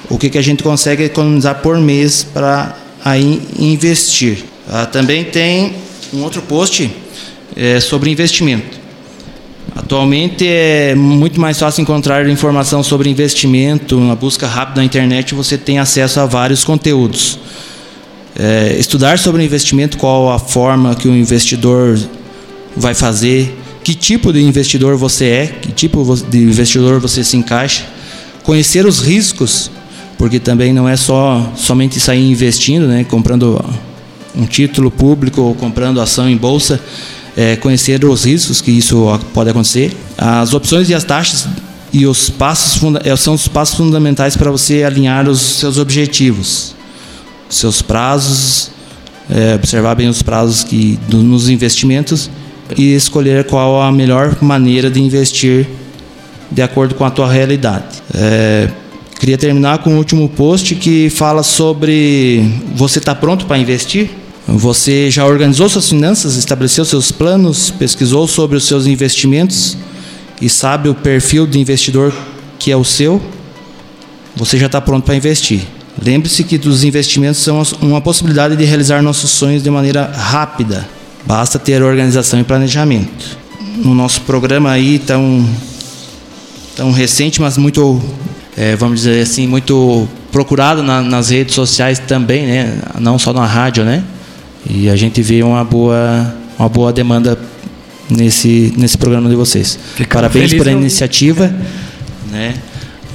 o 0.09 0.17
que, 0.17 0.29
que 0.29 0.37
a 0.37 0.41
gente 0.41 0.63
consegue 0.63 1.03
economizar 1.03 1.55
por 1.61 1.77
mês 1.77 2.23
para 2.23 2.77
aí 3.03 3.41
investir. 3.59 4.43
Uh, 4.67 4.85
também 4.91 5.23
tem 5.23 5.75
um 6.13 6.23
outro 6.23 6.41
post 6.41 6.89
é, 7.55 7.79
sobre 7.79 8.09
investimento. 8.09 8.77
Atualmente 9.75 10.47
é 10.47 10.95
muito 10.95 11.39
mais 11.39 11.59
fácil 11.59 11.81
encontrar 11.81 12.27
informação 12.29 12.81
sobre 12.81 13.09
investimento, 13.09 13.99
na 13.99 14.15
busca 14.15 14.47
rápida 14.47 14.81
na 14.81 14.85
internet 14.85 15.35
você 15.35 15.57
tem 15.57 15.79
acesso 15.79 16.19
a 16.19 16.25
vários 16.25 16.63
conteúdos. 16.63 17.39
É, 18.35 18.75
estudar 18.79 19.19
sobre 19.19 19.43
investimento, 19.43 19.97
qual 19.97 20.31
a 20.31 20.39
forma 20.39 20.95
que 20.95 21.07
o 21.07 21.15
investidor 21.15 21.99
vai 22.75 22.93
fazer, 22.93 23.55
que 23.83 23.93
tipo 23.93 24.31
de 24.31 24.41
investidor 24.41 24.95
você 24.95 25.25
é, 25.25 25.47
que 25.47 25.71
tipo 25.71 26.03
de 26.29 26.37
investidor 26.39 26.99
você 26.99 27.23
se 27.23 27.37
encaixa, 27.37 27.85
conhecer 28.43 28.85
os 28.85 28.99
riscos, 28.99 29.71
porque 30.17 30.39
também 30.39 30.73
não 30.73 30.87
é 30.87 30.95
só 30.95 31.51
somente 31.55 31.99
sair 31.99 32.29
investindo, 32.29 32.87
né, 32.87 33.03
comprando 33.03 33.63
um 34.35 34.45
título 34.45 34.89
público 34.91 35.41
ou 35.41 35.55
comprando 35.55 35.99
ação 36.01 36.29
em 36.29 36.37
bolsa, 36.37 36.79
é, 37.35 37.55
conhecer 37.55 38.03
os 38.03 38.25
riscos 38.25 38.61
que 38.61 38.71
isso 38.71 39.19
pode 39.33 39.49
acontecer, 39.49 39.95
as 40.17 40.53
opções 40.53 40.89
e 40.89 40.93
as 40.93 41.03
taxas 41.03 41.47
e 41.93 42.05
os 42.05 42.29
passos 42.29 42.81
é, 43.03 43.15
são 43.15 43.33
os 43.33 43.47
passos 43.47 43.75
fundamentais 43.75 44.35
para 44.35 44.51
você 44.51 44.83
alinhar 44.83 45.27
os 45.29 45.39
seus 45.39 45.77
objetivos, 45.77 46.75
seus 47.49 47.81
prazos, 47.81 48.71
é, 49.29 49.55
observar 49.55 49.95
bem 49.95 50.07
os 50.07 50.21
prazos 50.21 50.63
que 50.63 50.99
do, 51.07 51.21
nos 51.21 51.49
investimentos 51.49 52.29
e 52.75 52.93
escolher 52.93 53.45
qual 53.45 53.81
a 53.81 53.91
melhor 53.91 54.37
maneira 54.41 54.89
de 54.89 55.01
investir 55.01 55.67
de 56.51 56.61
acordo 56.61 56.95
com 56.95 57.05
a 57.05 57.11
tua 57.11 57.31
realidade. 57.31 58.01
É, 58.13 58.69
queria 59.19 59.37
terminar 59.37 59.79
com 59.79 59.95
o 59.95 59.97
último 59.97 60.29
post 60.29 60.75
que 60.75 61.09
fala 61.09 61.43
sobre 61.43 62.43
você 62.75 62.99
está 62.99 63.15
pronto 63.15 63.45
para 63.45 63.57
investir? 63.57 64.09
Você 64.47 65.11
já 65.11 65.25
organizou 65.25 65.67
suas 65.67 65.89
finanças, 65.89 66.35
estabeleceu 66.35 66.85
seus 66.85 67.11
planos, 67.11 67.69
pesquisou 67.69 68.27
sobre 68.27 68.55
os 68.57 68.65
seus 68.65 68.85
investimentos 68.85 69.77
e 70.41 70.49
sabe 70.49 70.87
o 70.87 70.95
perfil 70.95 71.45
de 71.45 71.59
investidor 71.59 72.13
que 72.57 72.71
é 72.71 72.77
o 72.77 72.83
seu? 72.83 73.21
Você 74.35 74.57
já 74.57 74.67
está 74.67 74.79
pronto 74.79 75.03
para 75.03 75.15
investir. 75.15 75.61
Lembre-se 76.01 76.43
que 76.43 76.55
os 76.67 76.83
investimentos 76.83 77.41
são 77.41 77.61
uma 77.81 77.99
possibilidade 77.99 78.55
de 78.55 78.63
realizar 78.63 79.01
nossos 79.01 79.31
sonhos 79.31 79.63
de 79.63 79.69
maneira 79.69 80.05
rápida. 80.05 80.87
Basta 81.25 81.57
ter 81.57 81.81
organização 81.81 82.39
e 82.39 82.43
planejamento. 82.43 83.37
No 83.77 83.93
nosso 83.93 84.21
programa 84.21 84.71
aí 84.71 84.99
tão 84.99 85.45
tão 86.77 86.91
recente, 86.91 87.41
mas 87.41 87.57
muito, 87.57 87.99
é, 88.57 88.75
vamos 88.75 89.01
dizer 89.01 89.21
assim, 89.21 89.45
muito 89.45 90.07
procurado 90.31 90.81
na, 90.81 90.99
nas 90.99 91.29
redes 91.29 91.53
sociais 91.53 91.99
também, 91.99 92.47
né? 92.47 92.79
Não 92.99 93.19
só 93.19 93.31
na 93.31 93.45
rádio, 93.45 93.85
né? 93.85 94.03
E 94.67 94.89
a 94.89 94.95
gente 94.95 95.21
vê 95.21 95.43
uma 95.43 95.63
boa, 95.63 96.33
uma 96.57 96.67
boa 96.67 96.91
demanda 96.91 97.37
nesse, 98.09 98.73
nesse 98.75 98.97
programa 98.97 99.29
de 99.29 99.35
vocês. 99.35 99.77
Parabéns 100.11 100.51
pela 100.51 100.71
iniciativa, 100.71 101.53
né? 102.31 102.55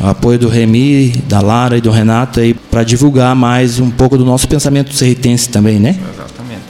O 0.01 0.07
apoio 0.07 0.39
do 0.39 0.49
Remi, 0.49 1.11
da 1.29 1.41
Lara 1.41 1.77
e 1.77 1.81
do 1.81 1.91
Renato 1.91 2.39
aí 2.39 2.55
para 2.55 2.85
divulgar 2.85 3.35
mais 3.35 3.81
um 3.81 3.91
pouco 3.91 4.17
do 4.17 4.25
nosso 4.25 4.47
pensamento 4.47 4.95
serritense 4.95 5.49
também, 5.49 5.81
né? 5.81 5.91
Exatamente. 5.91 6.63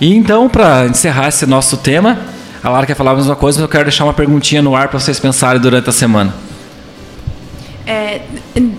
E 0.00 0.14
então, 0.14 0.50
para 0.50 0.86
encerrar 0.86 1.28
esse 1.28 1.46
nosso 1.46 1.78
tema, 1.78 2.18
a 2.62 2.68
Lara 2.68 2.84
quer 2.84 2.94
falar 2.94 3.12
a 3.12 3.16
mesma 3.16 3.36
coisa, 3.36 3.58
mas 3.58 3.62
eu 3.62 3.68
quero 3.68 3.84
deixar 3.84 4.04
uma 4.04 4.14
perguntinha 4.14 4.60
no 4.60 4.76
ar 4.76 4.88
para 4.88 5.00
vocês 5.00 5.18
pensarem 5.18 5.60
durante 5.60 5.88
a 5.88 5.92
semana. 5.92 6.45
É, 7.86 8.22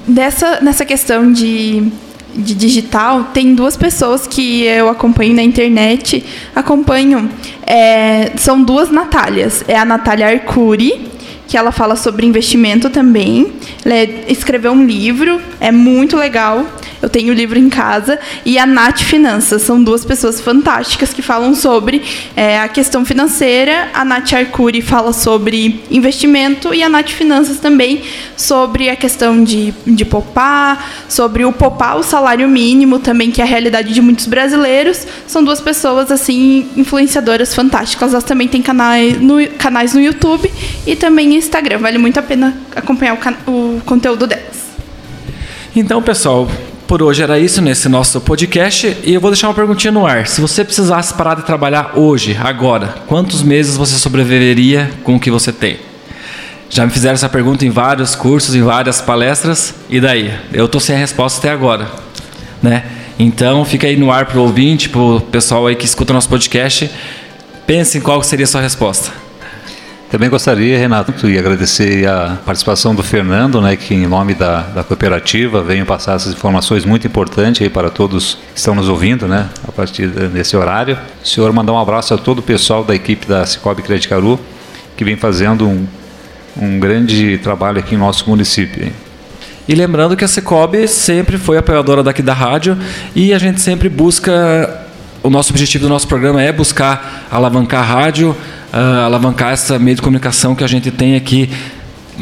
dessa, 0.08 0.60
nessa 0.62 0.86
questão 0.86 1.32
de 1.32 1.92
de 2.38 2.54
digital, 2.54 3.26
tem 3.34 3.56
duas 3.56 3.76
pessoas 3.76 4.28
que 4.28 4.64
eu 4.64 4.90
acompanho 4.90 5.34
na 5.34 5.42
internet. 5.42 6.24
Acompanho. 6.56 7.30
É, 7.66 8.32
são 8.38 8.62
duas 8.62 8.92
Natálias. 8.92 9.64
É 9.68 9.76
a 9.76 9.84
Natália 9.84 10.28
Arcuri, 10.28 11.10
que 11.48 11.58
ela 11.58 11.72
fala 11.72 11.96
sobre 11.96 12.28
investimento 12.28 12.90
também. 12.92 13.54
Ela 13.84 13.96
é, 13.96 14.26
escreveu 14.30 14.72
um 14.72 14.86
livro, 14.86 15.42
é 15.60 15.72
muito 15.72 16.16
legal. 16.16 16.64
Eu 17.02 17.10
tenho 17.10 17.32
o 17.32 17.36
livro 17.36 17.60
em 17.60 17.70
casa. 17.70 18.20
E 18.46 18.58
a 18.58 18.66
Nath 18.66 19.02
Finanças. 19.02 19.62
São 19.62 19.82
duas 19.82 20.04
pessoas 20.04 20.42
fantásticas 20.42 21.14
que 21.14 21.22
falam 21.22 21.54
sobre 21.54 22.02
é, 22.36 22.60
a 22.60 22.68
questão 22.68 23.06
financeira. 23.06 23.90
A 23.94 24.04
Nath 24.04 24.34
Arcuri 24.34 24.82
fala 24.82 25.14
sobre 25.14 25.84
investimento 25.92 26.74
e 26.74 26.82
a 26.82 26.90
Nath 26.90 27.10
Finanças 27.10 27.60
também 27.60 28.02
sobre 28.36 28.90
a 28.90 28.96
questão 28.96 29.44
de, 29.44 29.74
de 29.86 30.06
poupar, 30.06 31.06
sobre 31.08 31.46
o 31.46 31.52
poupar 31.52 31.98
o 31.98 32.04
salário 32.04 32.48
mínimo 32.48 33.00
também, 33.00 33.32
que 33.32 33.42
é 33.42 33.44
a 33.44 33.48
realidade 33.48 33.94
de 33.94 34.02
muitos 34.02 34.26
brasileiros. 34.26 35.06
São 35.28 35.44
duas 35.44 35.62
pessoas, 35.62 36.12
assim, 36.12 36.68
influenciadoras 36.76 37.54
fantásticas. 37.54 38.14
Elas 38.14 38.24
também 38.24 38.48
têm 38.48 38.62
canais 38.62 39.20
no, 39.22 39.46
canais 39.58 39.94
no 39.94 40.02
YouTube 40.02 40.52
e 40.86 40.96
também 40.96 41.36
Instagram. 41.36 41.80
Vale 41.80 41.98
muito 41.98 42.20
a 42.20 42.24
pena 42.24 42.58
acompanhar 42.76 43.18
o, 43.46 43.52
o 43.52 43.82
conteúdo 43.86 44.26
delas. 44.26 44.68
Então, 45.76 46.02
pessoal, 46.02 46.48
por 46.88 47.04
hoje 47.04 47.22
era 47.22 47.38
isso 47.38 47.62
nesse 47.62 47.90
nosso 47.90 48.22
podcast. 48.22 48.98
E 49.04 49.14
eu 49.14 49.20
vou 49.20 49.30
deixar 49.30 49.50
uma 49.50 49.54
perguntinha 49.54 49.92
no 49.92 50.08
ar. 50.08 50.26
Se 50.26 50.40
você 50.40 50.64
precisasse 50.64 51.14
parar 51.14 51.36
de 51.36 51.44
trabalhar 51.44 51.92
hoje, 51.96 52.36
agora, 52.42 52.96
quantos 53.06 53.44
meses 53.44 53.76
você 53.76 54.00
sobreviveria 54.00 54.90
com 55.04 55.18
o 55.18 55.20
que 55.20 55.30
você 55.30 55.52
tem? 55.52 55.78
Já 56.70 56.86
me 56.86 56.92
fizeram 56.92 57.16
essa 57.16 57.28
pergunta 57.28 57.66
em 57.66 57.70
vários 57.70 58.16
cursos, 58.16 58.56
em 58.56 58.62
várias 58.62 59.02
palestras. 59.02 59.76
E 59.90 60.00
daí? 60.00 60.34
Eu 60.54 60.68
tô 60.70 60.80
sem 60.80 60.96
a 60.96 61.00
resposta 61.00 61.40
até 61.40 61.52
agora, 61.52 61.88
né? 62.64 62.86
Então, 63.20 63.66
fica 63.66 63.86
aí 63.86 63.98
no 63.98 64.10
ar 64.10 64.26
pro 64.26 64.42
ouvinte, 64.42 64.88
pro 64.88 65.20
pessoal 65.30 65.68
aí 65.68 65.76
que 65.76 65.86
escuta 65.86 66.14
nosso 66.14 66.30
podcast. 66.30 66.90
Pense 67.66 67.98
em 67.98 68.02
qual 68.02 68.24
seria 68.24 68.46
a 68.46 68.48
sua 68.48 68.62
resposta. 68.62 69.27
Também 70.10 70.30
gostaria, 70.30 70.78
Renato, 70.80 71.12
de 71.12 71.38
agradecer 71.38 72.08
a 72.08 72.38
participação 72.46 72.96
do 72.96 73.04
Fernando, 73.04 73.60
né, 73.60 73.76
que 73.76 73.94
em 73.94 74.08
nome 74.08 74.34
da, 74.34 74.62
da 74.62 74.82
cooperativa 74.82 75.62
veio 75.62 75.86
passar 75.86 76.16
essas 76.16 76.32
informações 76.34 76.86
muito 76.86 77.06
importantes 77.06 77.62
aí 77.62 77.70
para 77.70 77.90
todos 77.90 78.36
que 78.54 78.58
estão 78.58 78.74
nos 78.74 78.88
ouvindo, 78.88 79.28
né, 79.28 79.50
a 79.68 79.72
partir 79.72 80.08
desse 80.08 80.56
horário. 80.56 80.98
O 81.22 81.28
senhor 81.28 81.52
mandar 81.52 81.74
um 81.74 81.78
abraço 81.78 82.14
a 82.14 82.18
todo 82.18 82.40
o 82.40 82.42
pessoal 82.42 82.86
da 82.86 82.96
equipe 82.96 83.28
da 83.28 83.46
Cicobi 83.46 83.82
Crédito 83.82 84.08
Caru, 84.08 84.40
que 84.96 85.04
vem 85.04 85.18
fazendo 85.18 85.68
um, 85.68 85.86
um 86.56 86.80
grande 86.80 87.38
trabalho 87.40 87.80
aqui 87.80 87.96
em 87.96 87.98
nosso 87.98 88.30
município. 88.30 88.86
hein. 88.86 88.94
E 89.68 89.76
lembrando 89.76 90.16
que 90.16 90.24
a 90.24 90.28
Cicobi 90.30 90.88
sempre 90.88 91.38
foi 91.38 91.58
apoiadora 91.58 92.02
daqui 92.02 92.22
da 92.22 92.34
rádio 92.34 92.78
e 93.14 93.34
a 93.34 93.38
gente 93.38 93.60
sempre 93.60 93.90
busca. 93.90 94.86
O 95.22 95.30
nosso 95.30 95.52
objetivo 95.52 95.84
do 95.84 95.90
nosso 95.90 96.08
programa 96.08 96.42
é 96.42 96.54
buscar 96.54 97.28
alavancar 97.30 97.82
a 97.82 97.84
rádio, 97.84 98.34
ah, 98.78 99.06
alavancar 99.06 99.54
essa 99.54 99.80
meio 99.80 99.96
de 99.96 100.04
comunicação 100.04 100.54
que 100.54 100.64
a 100.64 100.68
gente 100.68 100.92
tem 100.92 101.16
aqui 101.16 101.50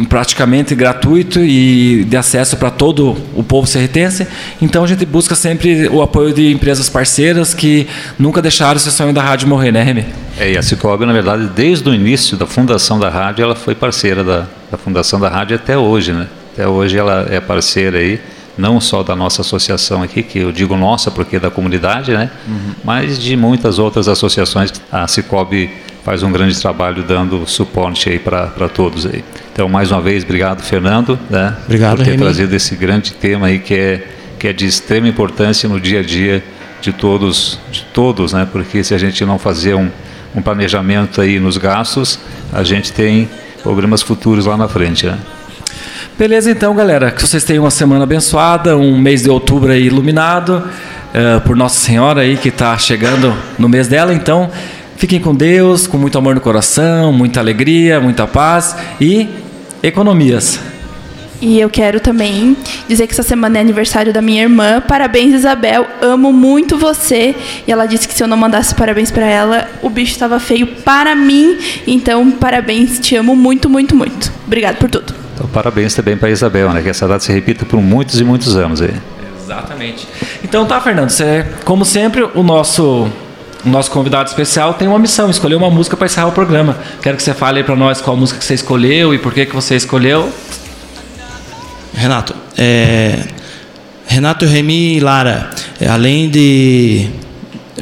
praticamente 0.08 0.74
gratuito 0.74 1.40
e 1.42 2.06
de 2.06 2.16
acesso 2.16 2.56
para 2.56 2.70
todo 2.72 3.18
o 3.36 3.44
povo 3.44 3.68
serritense. 3.68 4.26
Então 4.62 4.82
a 4.82 4.88
gente 4.88 5.06
busca 5.06 5.36
sempre 5.36 5.90
o 5.90 6.02
apoio 6.02 6.34
de 6.34 6.54
empresas 6.54 6.90
parceiras 6.90 7.54
que 7.54 7.86
nunca 8.18 8.42
deixaram 8.42 8.78
esse 8.78 8.90
sonho 8.90 9.12
da 9.12 9.22
rádio 9.22 9.50
morrer, 9.50 9.74
né, 9.74 9.84
Remy? 9.84 10.06
É, 10.40 10.54
e 10.54 10.58
a 10.58 10.64
Cicobi, 10.64 11.06
na 11.06 11.12
verdade, 11.12 11.50
desde 11.54 11.90
o 11.90 11.94
início 11.94 12.38
da 12.38 12.46
fundação 12.46 12.98
da 12.98 13.10
rádio, 13.10 13.44
ela 13.44 13.56
foi 13.56 13.76
parceira 13.76 14.24
da, 14.24 14.46
da 14.72 14.78
fundação 14.78 15.20
da 15.20 15.28
rádio 15.28 15.58
até 15.58 15.78
hoje, 15.78 16.14
né? 16.14 16.28
Até 16.54 16.66
hoje 16.66 16.98
ela 16.98 17.28
é 17.30 17.42
parceira 17.42 17.98
aí, 17.98 18.18
não 18.58 18.80
só 18.80 19.04
da 19.04 19.14
nossa 19.14 19.42
associação 19.42 20.02
aqui, 20.02 20.24
que 20.24 20.40
eu 20.40 20.54
digo 20.54 20.78
nossa 20.78 21.12
porque 21.12 21.36
é 21.36 21.40
da 21.40 21.52
comunidade, 21.52 22.14
né? 22.14 22.32
Mas 22.82 23.20
de 23.20 23.36
muitas 23.36 23.78
outras 23.78 24.08
associações. 24.08 24.72
A 24.90 25.06
Cicobi 25.06 25.70
faz 26.06 26.22
um 26.22 26.32
grande 26.32 26.62
trabalho 26.62 27.02
dando 27.02 27.48
suporte 27.48 28.12
aí 28.12 28.20
para 28.20 28.70
todos 28.70 29.08
aí. 29.08 29.24
Então, 29.52 29.68
mais 29.68 29.92
uma 29.92 30.00
vez, 30.00 30.24
obrigado, 30.24 30.62
Fernando, 30.62 31.18
né? 31.32 31.58
Obrigado, 31.66 31.98
por 31.98 32.06
ter 32.06 32.12
Remy. 32.12 32.24
trazido 32.24 32.56
esse 32.56 32.76
grande 32.76 33.12
tema 33.12 33.48
aí 33.48 33.58
que 33.58 33.74
é, 33.74 34.08
que 34.38 34.48
é 34.48 34.54
de 34.54 34.68
extrema 34.68 35.08
importância 35.08 35.68
no 35.68 35.80
dia 35.80 36.02
a 36.02 36.04
dia 36.04 36.44
de 36.80 36.94
todos, 36.94 37.60
de 37.72 37.84
todos, 37.92 38.34
né? 38.34 38.48
Porque 38.52 38.84
se 38.84 38.94
a 38.94 39.00
gente 39.00 39.26
não 39.26 39.40
fazer 39.40 39.74
um, 39.74 39.90
um 40.36 40.44
planejamento 40.44 41.20
aí 41.22 41.40
nos 41.40 41.58
gastos, 41.58 42.20
a 42.54 42.62
gente 42.62 42.94
tem 42.94 43.28
problemas 43.64 44.04
futuros 44.04 44.46
lá 44.46 44.56
na 44.56 44.68
frente, 44.68 45.08
né? 45.08 45.18
Beleza, 46.20 46.52
então, 46.52 46.76
galera. 46.76 47.10
Que 47.10 47.20
vocês 47.20 47.44
tenham 47.44 47.64
uma 47.64 47.72
semana 47.72 48.04
abençoada, 48.04 48.78
um 48.78 48.96
mês 48.96 49.24
de 49.24 49.30
outubro 49.32 49.74
iluminado 49.74 50.70
eh, 51.16 51.40
por 51.40 51.56
Nossa 51.56 51.80
Senhora 51.80 52.22
aí 52.22 52.38
que 52.38 52.50
está 52.50 52.78
chegando 52.78 53.36
no 53.58 53.68
mês 53.68 53.88
dela. 53.88 54.14
Então, 54.14 54.52
fiquem 54.98 55.20
com 55.20 55.34
Deus, 55.34 55.88
com 55.88 55.98
muito 55.98 56.18
amor 56.18 56.36
no 56.36 56.42
coração, 56.42 57.12
muita 57.12 57.40
alegria, 57.40 58.00
muita 58.00 58.26
paz 58.28 58.76
e 59.00 59.28
economias. 59.82 60.60
E 61.42 61.60
eu 61.60 61.70
quero 61.70 62.00
também 62.00 62.56
dizer 62.88 63.08
que 63.08 63.14
essa 63.14 63.24
semana 63.24 63.58
é 63.58 63.62
aniversário 63.62 64.14
da 64.14 64.22
minha 64.22 64.44
irmã. 64.44 64.82
Parabéns, 64.82 65.34
Isabel. 65.34 65.86
Amo 66.02 66.32
muito 66.32 66.78
você. 66.78 67.36
E 67.68 67.72
ela 67.72 67.86
disse 67.86 68.08
que 68.08 68.14
se 68.14 68.24
eu 68.24 68.28
não 68.28 68.38
mandasse 68.38 68.74
parabéns 68.74 69.12
pra 69.12 69.26
ela, 69.26 69.70
o 69.82 69.90
bicho 69.90 70.14
estava 70.14 70.40
feio 70.40 70.66
para 70.68 71.14
mim. 71.14 71.58
Então, 71.86 72.32
parabéns. 72.32 73.00
Te 73.00 73.16
amo 73.16 73.36
muito, 73.36 73.70
muito, 73.70 73.96
muito. 73.96 74.32
Obrigado 74.48 74.78
por 74.78 74.90
tudo. 74.90 75.14
Então, 75.34 75.48
parabéns 75.48 75.94
também 75.94 76.16
para 76.16 76.30
Isabel, 76.30 76.72
né? 76.72 76.82
Que 76.82 76.90
essa 76.90 77.08
data 77.08 77.20
se 77.20 77.32
repita 77.34 77.66
por 77.66 77.82
muitos 77.82 78.20
e 78.20 78.24
muitos 78.24 78.56
anos 78.56 78.82
aí. 78.82 78.94
Exatamente. 79.44 80.08
Então 80.44 80.66
tá, 80.66 80.82
Fernando, 80.82 81.10
você, 81.10 81.46
como 81.64 81.86
sempre, 81.86 82.28
o 82.34 82.42
nosso 82.42 83.08
nosso 83.66 83.92
convidado 83.92 84.30
especial 84.30 84.74
tem 84.76 84.88
uma 84.88 85.00
missão, 85.00 85.30
escolher 85.30 85.56
uma 85.56 85.70
música 85.70 85.98
para 85.98 86.06
encerrar 86.06 86.28
o 86.28 86.32
programa. 86.32 86.78
Quero 87.02 87.18
que 87.18 87.24
você 87.24 87.34
fale 87.34 87.64
para 87.64 87.76
nós 87.76 88.02
qual 88.02 88.16
música 88.16 88.40
que 88.40 88.46
você 88.46 88.54
escolheu 88.54 89.14
e 89.14 89.18
por 89.18 89.34
que 89.34 89.46
que 89.46 89.56
você 89.56 89.76
escolheu. 89.76 90.32
Renato, 91.94 92.36
é, 92.58 93.20
Renato, 94.08 94.46
Remy 94.46 95.00
Lara, 95.00 95.50
é, 95.80 95.88
além 95.88 96.30
de. 96.30 97.10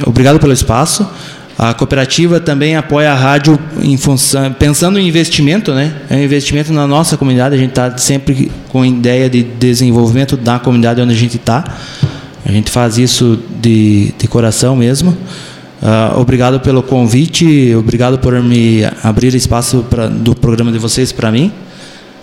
Obrigado 0.06 0.38
pelo 0.38 0.52
espaço. 0.52 1.08
A 1.56 1.72
cooperativa 1.72 2.40
também 2.40 2.74
apoia 2.74 3.12
a 3.12 3.14
rádio 3.14 3.58
em 3.80 3.96
função, 3.96 4.52
pensando 4.52 4.98
em 4.98 5.06
investimento, 5.06 5.72
né? 5.72 5.92
É 6.10 6.16
um 6.16 6.22
investimento 6.22 6.72
na 6.72 6.86
nossa 6.86 7.16
comunidade. 7.16 7.54
A 7.54 7.58
gente 7.58 7.70
está 7.70 7.96
sempre 7.96 8.50
com 8.70 8.84
ideia 8.84 9.30
de 9.30 9.42
desenvolvimento 9.44 10.36
da 10.36 10.58
comunidade 10.58 11.00
onde 11.00 11.12
a 11.12 11.16
gente 11.16 11.36
está. 11.36 11.64
A 12.44 12.50
gente 12.50 12.70
faz 12.70 12.98
isso 12.98 13.38
de, 13.60 14.12
de 14.18 14.26
coração 14.26 14.74
mesmo. 14.74 15.16
Ah, 15.86 16.14
obrigado 16.16 16.58
pelo 16.60 16.82
convite, 16.82 17.74
obrigado 17.74 18.18
por 18.18 18.32
me 18.42 18.82
abrir 19.02 19.34
espaço 19.34 19.84
pra, 19.90 20.06
do 20.06 20.34
programa 20.34 20.72
de 20.72 20.78
vocês 20.78 21.12
para 21.12 21.30
mim. 21.30 21.52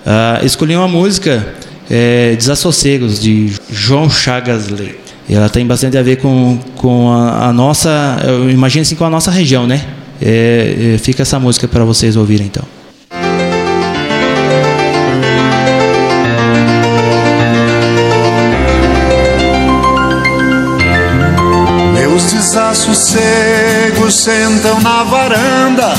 Ah, 0.04 0.40
escolhi 0.42 0.76
uma 0.76 0.88
música, 0.88 1.48
é, 1.88 2.36
Desassossegos, 2.36 3.20
de 3.20 3.54
João 3.70 4.10
Chagas 4.10 4.68
Leite. 4.68 4.98
Ela 5.30 5.48
tem 5.48 5.64
bastante 5.66 5.96
a 5.96 6.02
ver 6.02 6.16
com, 6.18 6.58
com 6.76 7.12
a, 7.12 7.50
a 7.50 7.54
nossa, 7.54 8.20
eu 8.26 8.50
imagino 8.50 8.82
assim, 8.82 8.96
com 8.96 9.06
a 9.06 9.10
nossa 9.12 9.30
região, 9.30 9.68
né? 9.68 9.86
É, 10.20 10.96
é, 10.96 10.98
fica 10.98 11.22
essa 11.22 11.40
música 11.40 11.68
para 11.68 11.86
vocês 11.86 12.16
ouvirem 12.16 12.48
então. 12.48 12.66
Desassossegos 22.82 24.16
sentam 24.16 24.80
na 24.82 25.04
varanda 25.04 25.94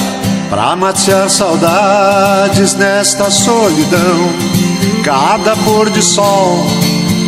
pra 0.51 0.75
matear 0.75 1.31
saudades 1.31 2.75
nesta 2.75 3.31
solidão. 3.31 4.33
Cada 5.05 5.55
pôr 5.59 5.91
de 5.91 6.03
sol 6.03 6.59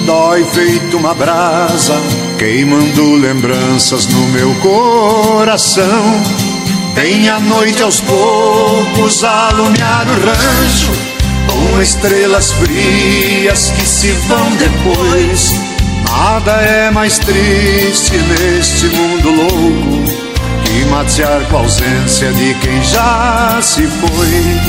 dói 0.07 0.45
feito 0.45 0.97
uma 0.97 1.15
brasa, 1.15 1.95
queimando 2.37 3.15
lembranças 3.15 4.07
no 4.07 4.27
meu 4.29 4.53
coração. 4.57 6.03
Vem 6.97 7.29
a 7.29 7.39
noite 7.39 7.81
aos 7.81 8.01
poucos 8.01 9.23
alumiar 9.23 10.05
o 10.09 10.27
rancho 10.27 10.93
com 11.47 11.81
estrelas 11.81 12.53
frias 12.53 13.71
que 13.71 13.87
se 13.87 14.11
vão 14.27 14.51
depois. 14.57 15.64
Nada 16.17 16.53
é 16.53 16.91
mais 16.93 17.19
triste 17.19 18.17
neste 18.17 18.87
mundo 18.87 19.31
louco 19.31 20.05
que 20.65 20.85
matear 20.87 21.43
com 21.51 21.57
a 21.57 21.61
ausência 21.61 22.33
de 22.33 22.55
quem 22.55 22.83
já 22.85 23.59
se 23.61 23.83
foi. 23.83 24.61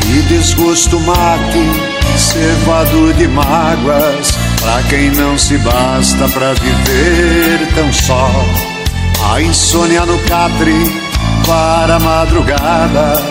Que 0.00 0.22
desgosto 0.28 1.00
mate, 1.00 2.18
cevado 2.18 3.14
de 3.14 3.26
mágoas, 3.26 4.32
pra 4.60 4.82
quem 4.90 5.10
não 5.12 5.38
se 5.38 5.56
basta 5.58 6.28
pra 6.28 6.52
viver 6.52 7.68
tão 7.74 7.90
só. 7.92 8.30
A 9.32 9.40
insônia 9.40 10.04
no 10.04 10.18
catre 10.20 11.00
para 11.46 11.96
a 11.96 12.00
madrugada, 12.00 13.22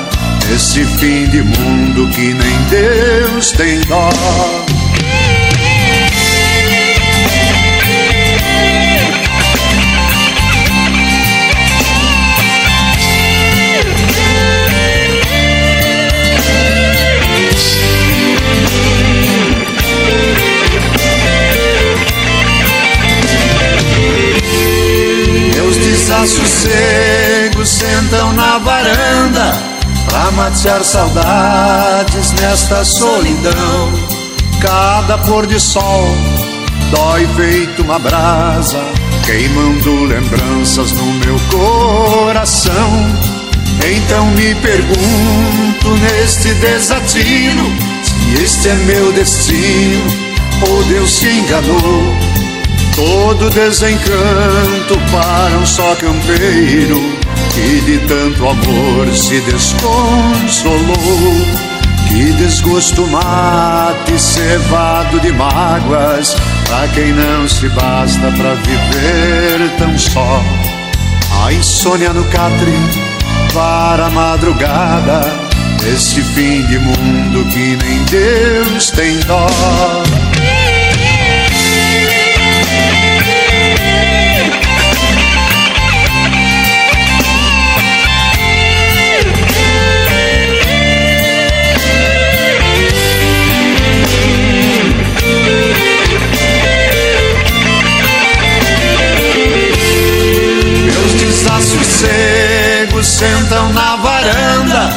nesse 0.50 0.84
fim 0.84 1.28
de 1.30 1.44
mundo 1.44 2.10
que 2.10 2.34
nem 2.34 2.58
Deus 2.70 3.52
tem 3.52 3.80
dó. 3.82 4.10
Desassossego 26.12 27.66
sentam 27.66 28.34
na 28.34 28.58
varanda 28.58 29.54
pra 30.06 30.30
matear 30.32 30.84
saudades 30.84 32.34
nesta 32.34 32.84
solidão. 32.84 33.94
Cada 34.60 35.18
pôr 35.20 35.48
de 35.48 35.60
sol 35.60 36.04
dói 36.92 37.26
feito 37.36 37.82
uma 37.82 37.98
brasa, 37.98 38.84
queimando 39.26 40.04
lembranças 40.04 40.92
no 40.92 41.06
meu 41.14 41.40
coração. 41.50 42.92
Então 43.84 44.26
me 44.32 44.54
pergunto 44.56 45.90
neste 46.02 46.54
desatino 46.56 47.72
se 48.04 48.44
este 48.44 48.70
é 48.70 48.76
meu 48.76 49.12
destino 49.14 50.04
ou 50.70 50.84
Deus 50.84 51.10
se 51.10 51.28
enganou. 51.30 52.31
Todo 52.96 53.50
desencanto 53.50 55.00
para 55.12 55.58
um 55.58 55.66
só 55.66 55.96
campeiro 55.96 57.00
que 57.54 57.82
de 57.82 57.98
tanto 58.08 58.48
amor 58.48 59.14
se 59.16 59.40
desconsolou. 59.42 60.92
Que 62.12 62.34
desgosto 62.34 63.08
mate 63.08 64.20
cevado 64.20 65.18
de 65.22 65.32
mágoas 65.32 66.36
Pra 66.68 66.86
quem 66.90 67.14
não 67.14 67.48
se 67.48 67.70
basta 67.70 68.30
pra 68.32 68.54
viver 68.56 69.78
tão 69.78 69.98
só 69.98 70.44
A 71.46 71.54
insônia 71.54 72.12
no 72.12 72.26
catre 72.26 72.74
para 73.54 74.08
a 74.08 74.10
madrugada 74.10 75.22
Este 75.90 76.22
fim 76.22 76.64
de 76.64 76.80
mundo 76.80 77.46
que 77.46 77.78
nem 77.78 78.04
Deus 78.04 78.92
tem 78.92 79.18
dó 79.20 79.48
desassossegos 103.02 103.08
sentam 103.08 103.74
na 103.74 103.96
varanda 103.98 104.90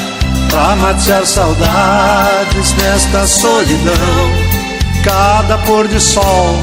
pra 0.50 0.76
matear 0.76 1.26
saudades 1.26 2.72
nesta 2.74 3.26
solidão. 3.26 3.94
Cada 5.02 5.58
pôr 5.58 5.88
de 5.88 6.00
sol 6.00 6.56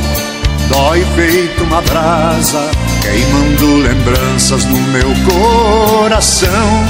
dói 0.69 1.05
feito 1.15 1.63
uma 1.63 1.81
brasa, 1.81 2.69
queimando 3.01 3.77
lembranças 3.77 4.65
no 4.65 4.77
meu 4.77 5.13
coração. 5.25 6.85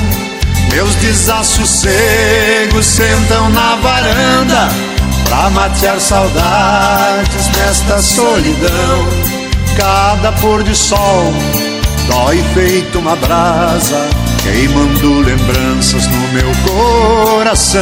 Meus 0.72 0.96
desassossegos 0.96 2.86
sentam 2.86 3.50
na 3.50 3.76
varanda 3.78 4.70
pra 5.26 5.50
matear 5.50 6.00
saudades 6.00 7.48
nesta 7.58 8.02
solidão. 8.02 9.08
Cada 9.78 10.32
pôr 10.34 10.64
de 10.64 10.76
sol 10.76 11.34
Dói 12.08 12.44
feito 12.54 13.00
uma 13.00 13.16
brasa, 13.16 14.10
queimando 14.44 15.22
lembranças 15.22 16.08
no 16.08 16.28
meu 16.34 16.52
coração. 16.68 17.82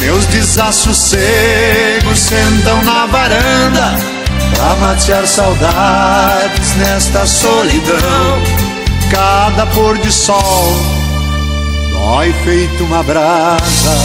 Meus 0.00 0.26
desassossegos 0.26 2.18
sentam 2.18 2.82
na 2.84 3.06
varanda 3.06 3.94
pra 4.54 4.76
matear 4.76 5.26
saudades 5.26 6.74
nesta 6.76 7.26
solidão. 7.26 8.42
Cada 9.10 9.66
pôr 9.66 9.98
de 9.98 10.12
sol 10.12 10.74
dói 11.92 12.32
feito 12.44 12.84
uma 12.84 13.02
brasa, 13.02 13.96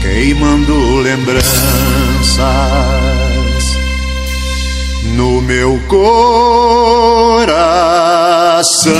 queimando 0.00 0.96
lembranças 0.96 1.44
no 5.14 5.40
meu 5.42 5.80
coração. 8.58 8.98